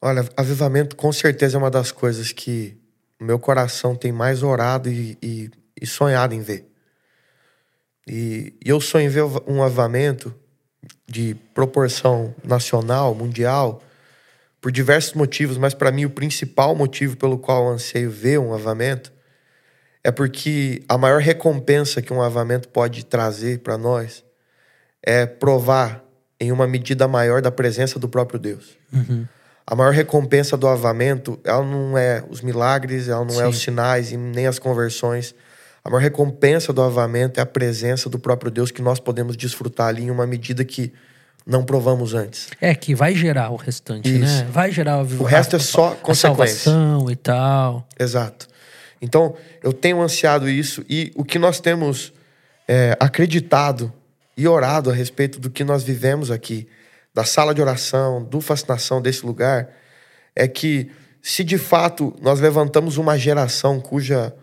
[0.00, 2.78] Olha, avivamento com certeza é uma das coisas que
[3.20, 6.70] o meu coração tem mais orado e, e- e sonhado em ver.
[8.08, 10.34] E, e eu sonho em ver um avamento
[11.06, 13.82] de proporção nacional, mundial,
[14.60, 18.52] por diversos motivos, mas para mim o principal motivo pelo qual eu anseio ver um
[18.52, 19.12] avamento
[20.02, 24.24] é porque a maior recompensa que um avamento pode trazer para nós
[25.02, 26.04] é provar
[26.38, 28.76] em uma medida maior da presença do próprio Deus.
[28.92, 29.26] Uhum.
[29.66, 33.42] A maior recompensa do avamento, ela não é os milagres, ela não Sim.
[33.42, 35.34] é os sinais e nem as conversões.
[35.86, 39.86] A maior recompensa do avamento é a presença do próprio Deus que nós podemos desfrutar
[39.86, 40.92] ali em uma medida que
[41.46, 42.48] não provamos antes.
[42.60, 44.42] É, que vai gerar o restante, Isso.
[44.42, 44.48] né?
[44.50, 46.72] Vai gerar O resto é só a consequência.
[46.72, 47.86] salvação e tal.
[47.96, 48.48] Exato.
[49.00, 52.12] Então, eu tenho ansiado isso e o que nós temos
[52.66, 53.92] é, acreditado
[54.36, 56.66] e orado a respeito do que nós vivemos aqui,
[57.14, 59.68] da sala de oração, do fascinação desse lugar,
[60.34, 60.90] é que
[61.22, 64.34] se de fato nós levantamos uma geração cuja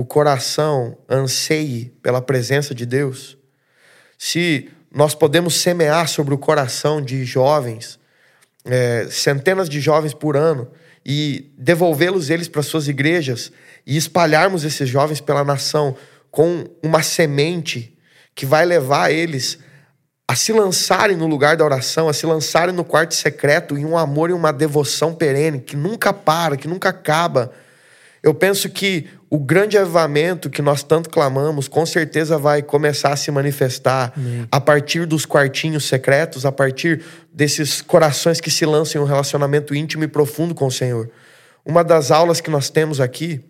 [0.00, 3.36] o coração anseie pela presença de Deus,
[4.16, 8.00] se nós podemos semear sobre o coração de jovens,
[8.64, 10.70] é, centenas de jovens por ano,
[11.04, 13.52] e devolvê-los eles para suas igrejas
[13.86, 15.94] e espalharmos esses jovens pela nação
[16.30, 17.94] com uma semente
[18.34, 19.58] que vai levar eles
[20.26, 23.98] a se lançarem no lugar da oração, a se lançarem no quarto secreto em um
[23.98, 27.52] amor e uma devoção perene que nunca para, que nunca acaba.
[28.22, 33.16] Eu penso que o grande avivamento que nós tanto clamamos, com certeza vai começar a
[33.16, 34.12] se manifestar
[34.50, 39.72] a partir dos quartinhos secretos, a partir desses corações que se lançam em um relacionamento
[39.72, 41.08] íntimo e profundo com o Senhor.
[41.64, 43.40] Uma das aulas que nós temos aqui,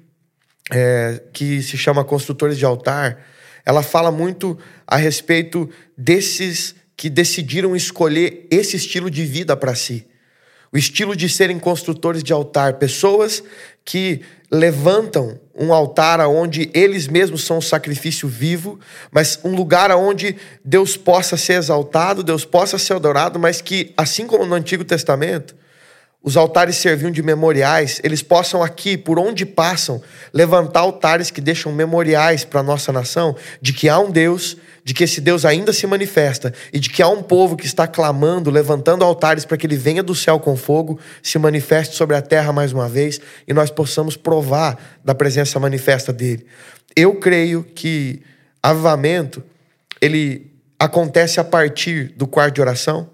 [0.71, 3.17] é, que se chama Construtores de Altar,
[3.65, 10.07] ela fala muito a respeito desses que decidiram escolher esse estilo de vida para si.
[10.73, 13.43] O estilo de serem construtores de altar, pessoas
[13.85, 14.21] que
[14.51, 18.81] levantam um altar onde eles mesmos são um sacrifício vivo,
[19.13, 24.27] mas um lugar onde Deus possa ser exaltado, Deus possa ser adorado, mas que, assim
[24.27, 25.55] como no Antigo Testamento,
[26.23, 30.03] os altares serviam de memoriais, eles possam aqui, por onde passam,
[30.35, 34.93] levantar altares que deixam memoriais para a nossa nação de que há um Deus, de
[34.93, 38.51] que esse Deus ainda se manifesta e de que há um povo que está clamando,
[38.51, 42.53] levantando altares para que ele venha do céu com fogo, se manifeste sobre a terra
[42.53, 43.19] mais uma vez
[43.49, 46.47] e nós possamos provar da presença manifesta dele.
[46.95, 48.21] Eu creio que
[48.63, 49.43] avivamento
[50.03, 53.09] ele acontece a partir do quarto de oração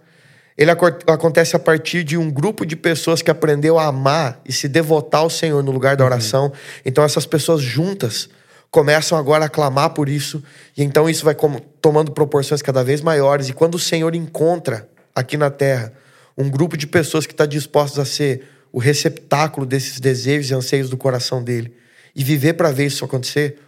[0.56, 4.68] ele acontece a partir de um grupo de pessoas que aprendeu a amar e se
[4.68, 6.46] devotar ao Senhor no lugar da oração.
[6.46, 6.52] Uhum.
[6.84, 8.28] Então essas pessoas juntas
[8.70, 10.42] começam agora a clamar por isso,
[10.76, 11.36] e então isso vai
[11.80, 13.48] tomando proporções cada vez maiores.
[13.48, 15.92] E quando o Senhor encontra aqui na terra
[16.36, 20.90] um grupo de pessoas que está dispostas a ser o receptáculo desses desejos e anseios
[20.90, 21.72] do coração dele
[22.14, 23.58] e viver para ver isso acontecer,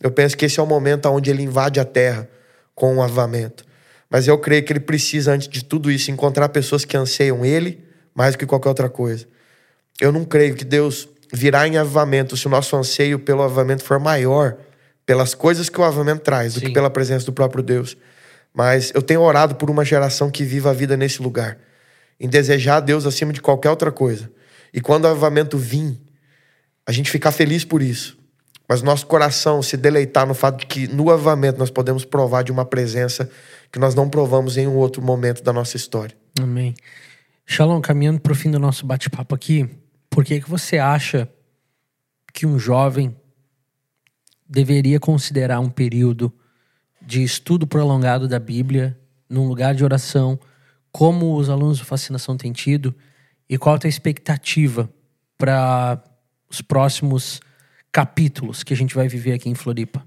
[0.00, 2.28] eu penso que esse é o momento onde ele invade a terra
[2.74, 3.64] com um avivamento.
[4.12, 7.82] Mas eu creio que ele precisa, antes de tudo isso, encontrar pessoas que anseiam ele
[8.14, 9.26] mais do que qualquer outra coisa.
[9.98, 13.98] Eu não creio que Deus virá em avivamento se o nosso anseio pelo avivamento for
[13.98, 14.58] maior
[15.06, 16.66] pelas coisas que o avivamento traz do Sim.
[16.66, 17.96] que pela presença do próprio Deus.
[18.52, 21.58] Mas eu tenho orado por uma geração que viva a vida nesse lugar,
[22.20, 24.30] em desejar a Deus acima de qualquer outra coisa.
[24.74, 25.98] E quando o avivamento vir,
[26.86, 28.18] a gente ficar feliz por isso.
[28.68, 32.52] Mas nosso coração se deleitar no fato de que no avivamento nós podemos provar de
[32.52, 33.28] uma presença
[33.72, 36.14] que nós não provamos em um outro momento da nossa história.
[36.38, 36.74] Amém.
[37.46, 39.68] Shalom, caminhando para o fim do nosso bate-papo aqui,
[40.10, 41.28] por que, que você acha
[42.32, 43.16] que um jovem
[44.46, 46.30] deveria considerar um período
[47.00, 48.98] de estudo prolongado da Bíblia
[49.28, 50.38] num lugar de oração,
[50.92, 52.94] como os alunos do Fascinação têm tido,
[53.48, 54.88] e qual a tua expectativa
[55.38, 56.02] para
[56.50, 57.40] os próximos
[57.90, 60.06] capítulos que a gente vai viver aqui em Floripa?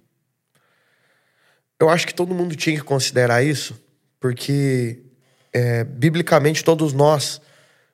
[1.80, 3.80] Eu acho que todo mundo tinha que considerar isso,
[4.20, 5.04] porque
[5.52, 7.42] é, biblicamente todos nós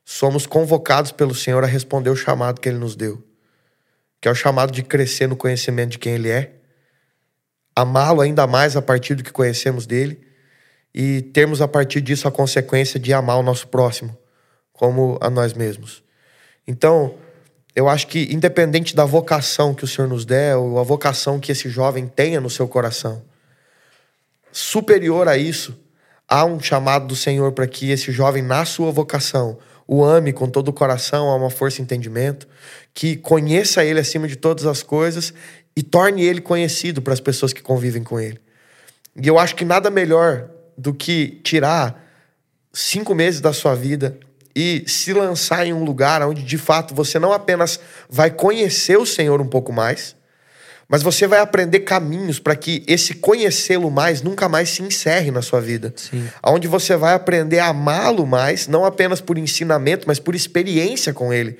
[0.06, 3.24] somos convocados pelo Senhor a responder o chamado que Ele nos deu,
[4.20, 6.54] que é o chamado de crescer no conhecimento de quem Ele é,
[7.76, 10.22] amá-lo ainda mais a partir do que conhecemos dele
[10.94, 14.18] e termos a partir disso a consequência de amar o nosso próximo
[14.74, 16.04] como a nós mesmos.
[16.68, 17.16] Então,
[17.76, 21.52] eu acho que independente da vocação que o Senhor nos der ou a vocação que
[21.52, 23.24] esse jovem tenha no seu coração,
[24.52, 25.78] superior a isso,
[26.28, 30.50] há um chamado do Senhor para que esse jovem, na sua vocação, o ame com
[30.50, 32.48] todo o coração, a uma força e entendimento,
[32.94, 35.34] que conheça ele acima de todas as coisas
[35.76, 38.40] e torne ele conhecido para as pessoas que convivem com ele.
[39.22, 42.02] E eu acho que nada melhor do que tirar
[42.74, 44.18] cinco meses da sua vida
[44.56, 47.80] e se lançar em um lugar onde de fato você não apenas
[48.10, 50.16] vai conhecer o Senhor um pouco mais,
[50.92, 55.42] Mas você vai aprender caminhos para que esse conhecê-lo mais nunca mais se encerre na
[55.42, 55.94] sua vida.
[55.96, 56.28] Sim.
[56.44, 61.32] Onde você vai aprender a amá-lo mais, não apenas por ensinamento, mas por experiência com
[61.32, 61.58] ele.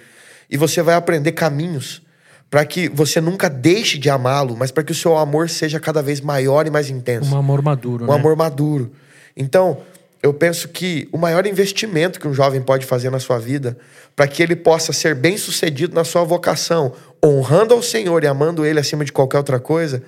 [0.50, 2.02] E você vai aprender caminhos
[2.50, 6.02] para que você nunca deixe de amá-lo, mas para que o seu amor seja cada
[6.02, 7.34] vez maior e mais intenso.
[7.34, 8.14] Um amor maduro, Um né?
[8.16, 8.92] amor maduro.
[9.38, 9.78] Então,
[10.22, 13.78] eu penso que o maior investimento que um jovem pode fazer na sua vida,
[14.14, 16.94] para que ele possa ser bem sucedido na sua vocação,
[17.24, 20.04] honrando ao Senhor e amando Ele acima de qualquer outra coisa,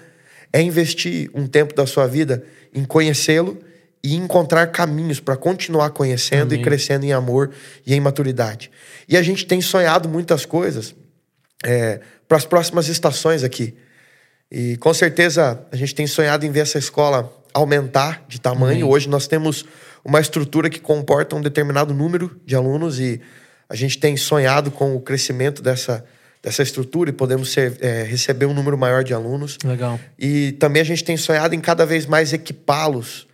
[0.52, 2.44] é investir um tempo da sua vida
[2.74, 3.60] em conhecê-lo
[4.04, 6.60] e encontrar caminhos para continuar conhecendo Amém.
[6.60, 7.52] e crescendo em amor
[7.86, 8.70] e em maturidade.
[9.08, 10.94] E a gente tem sonhado muitas coisas
[12.28, 13.74] para as próximas estações aqui.
[14.52, 18.90] E com certeza a gente tem sonhado em ver essa escola aumentar de tamanho.
[18.90, 19.66] Hoje nós temos
[20.04, 23.22] uma estrutura que comporta um determinado número de alunos e
[23.70, 26.04] a gente tem sonhado com o crescimento dessa,
[26.44, 29.58] dessa estrutura e podemos ser, é, receber um número maior de alunos.
[29.64, 29.98] Legal.
[30.20, 33.26] E também a gente tem sonhado em cada vez mais equipá-los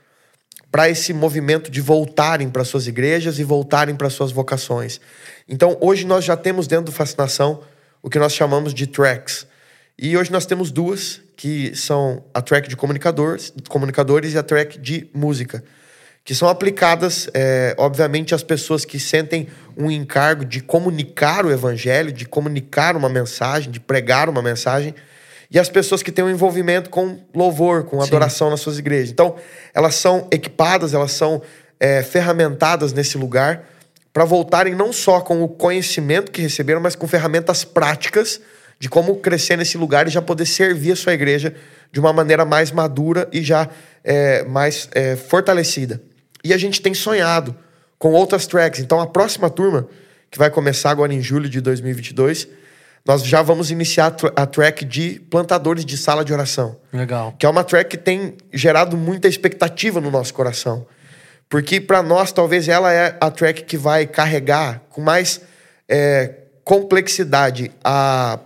[0.71, 5.01] para esse movimento de voltarem para suas igrejas e voltarem para suas vocações.
[5.47, 7.61] Então, hoje nós já temos dentro do Fascinação
[8.03, 9.47] o que nós chamamos de tracks.
[9.97, 14.77] E hoje nós temos duas, que são a track de comunicadores, comunicadores e a track
[14.77, 15.63] de música,
[16.29, 22.11] que são aplicadas, é, obviamente, às pessoas que sentem um encargo de comunicar o evangelho,
[22.11, 24.93] de comunicar uma mensagem, de pregar uma mensagem,
[25.49, 29.09] e as pessoas que têm um envolvimento com louvor, com adoração nas suas igrejas.
[29.09, 29.37] Então,
[29.73, 31.41] elas são equipadas, elas são
[31.79, 33.63] é, ferramentadas nesse lugar
[34.13, 38.39] para voltarem não só com o conhecimento que receberam, mas com ferramentas práticas
[38.77, 41.55] de como crescer nesse lugar e já poder servir a sua igreja
[41.91, 43.67] de uma maneira mais madura e já
[44.03, 45.99] é, mais é, fortalecida.
[46.43, 47.55] E a gente tem sonhado
[47.97, 48.79] com outras tracks.
[48.79, 49.87] Então, a próxima turma,
[50.31, 52.47] que vai começar agora em julho de 2022,
[53.05, 57.33] nós já vamos iniciar a tra- a track de plantadores de sala de oração Legal.
[57.39, 60.85] que é uma track que tem gerado muita expectativa no nosso coração.
[61.49, 65.41] Porque para nós, talvez ela é a track que vai carregar com mais
[65.87, 68.39] é, complexidade a,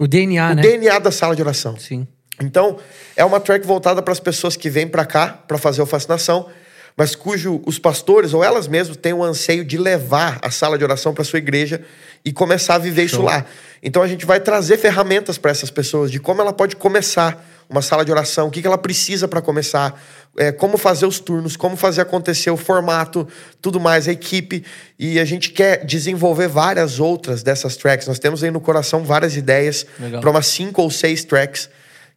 [0.00, 0.62] O DNA, o né?
[0.62, 1.78] DNA da sala de oração.
[1.78, 2.06] Sim.
[2.40, 2.78] Então,
[3.14, 6.48] é uma track voltada para as pessoas que vêm para cá para fazer o fascinação,
[6.96, 10.84] mas cujo os pastores ou elas mesmas têm o anseio de levar a sala de
[10.84, 11.80] oração para sua igreja
[12.24, 13.24] e começar a viver isso Show.
[13.24, 13.44] lá.
[13.82, 17.82] Então a gente vai trazer ferramentas para essas pessoas de como ela pode começar uma
[17.82, 20.00] sala de oração, o que que ela precisa para começar,
[20.36, 23.26] é, como fazer os turnos, como fazer acontecer o formato,
[23.60, 24.64] tudo mais, a equipe.
[24.98, 28.06] E a gente quer desenvolver várias outras dessas tracks.
[28.06, 29.86] Nós temos aí no coração várias ideias
[30.20, 31.68] para umas cinco ou seis tracks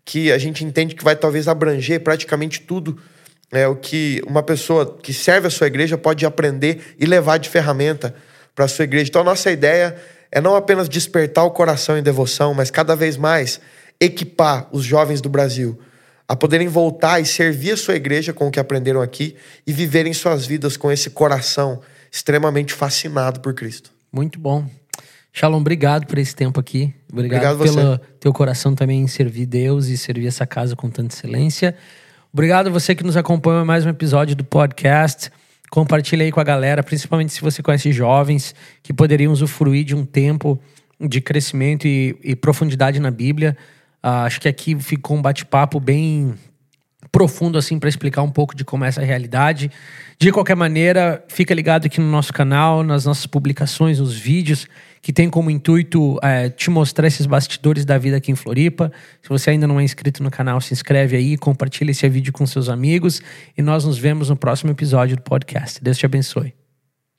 [0.05, 2.97] que a gente entende que vai talvez abranger praticamente tudo
[3.51, 7.49] é, o que uma pessoa que serve a sua igreja pode aprender e levar de
[7.49, 8.13] ferramenta
[8.53, 9.09] para a sua igreja.
[9.09, 9.95] Então a nossa ideia
[10.31, 13.61] é não apenas despertar o coração em devoção, mas cada vez mais
[13.99, 15.79] equipar os jovens do Brasil
[16.27, 19.35] a poderem voltar e servir a sua igreja com o que aprenderam aqui
[19.65, 21.79] e viverem suas vidas com esse coração
[22.11, 23.91] extremamente fascinado por Cristo.
[24.11, 24.65] Muito bom.
[25.31, 26.93] Shalom, obrigado por esse tempo aqui.
[27.11, 27.75] Obrigado, Obrigado você.
[27.75, 31.75] pelo teu coração também em servir Deus e servir essa casa com tanta excelência.
[32.37, 35.31] Obrigado você que nos acompanha mais um episódio do podcast.
[35.71, 40.05] Compartilha aí com a galera, principalmente se você conhece jovens que poderiam usufruir de um
[40.05, 40.61] tempo
[41.01, 43.57] de crescimento e, e profundidade na Bíblia.
[44.03, 46.35] Ah, acho que aqui ficou um bate-papo bem
[47.11, 49.71] profundo assim para explicar um pouco de como é essa realidade.
[50.19, 54.67] De qualquer maneira, fica ligado aqui no nosso canal, nas nossas publicações, nos vídeos
[55.01, 58.91] que tem como intuito é, te mostrar esses bastidores da vida aqui em Floripa.
[59.21, 62.45] Se você ainda não é inscrito no canal, se inscreve aí, compartilha esse vídeo com
[62.45, 63.21] seus amigos
[63.57, 65.81] e nós nos vemos no próximo episódio do podcast.
[65.81, 66.56] Deus te abençoe.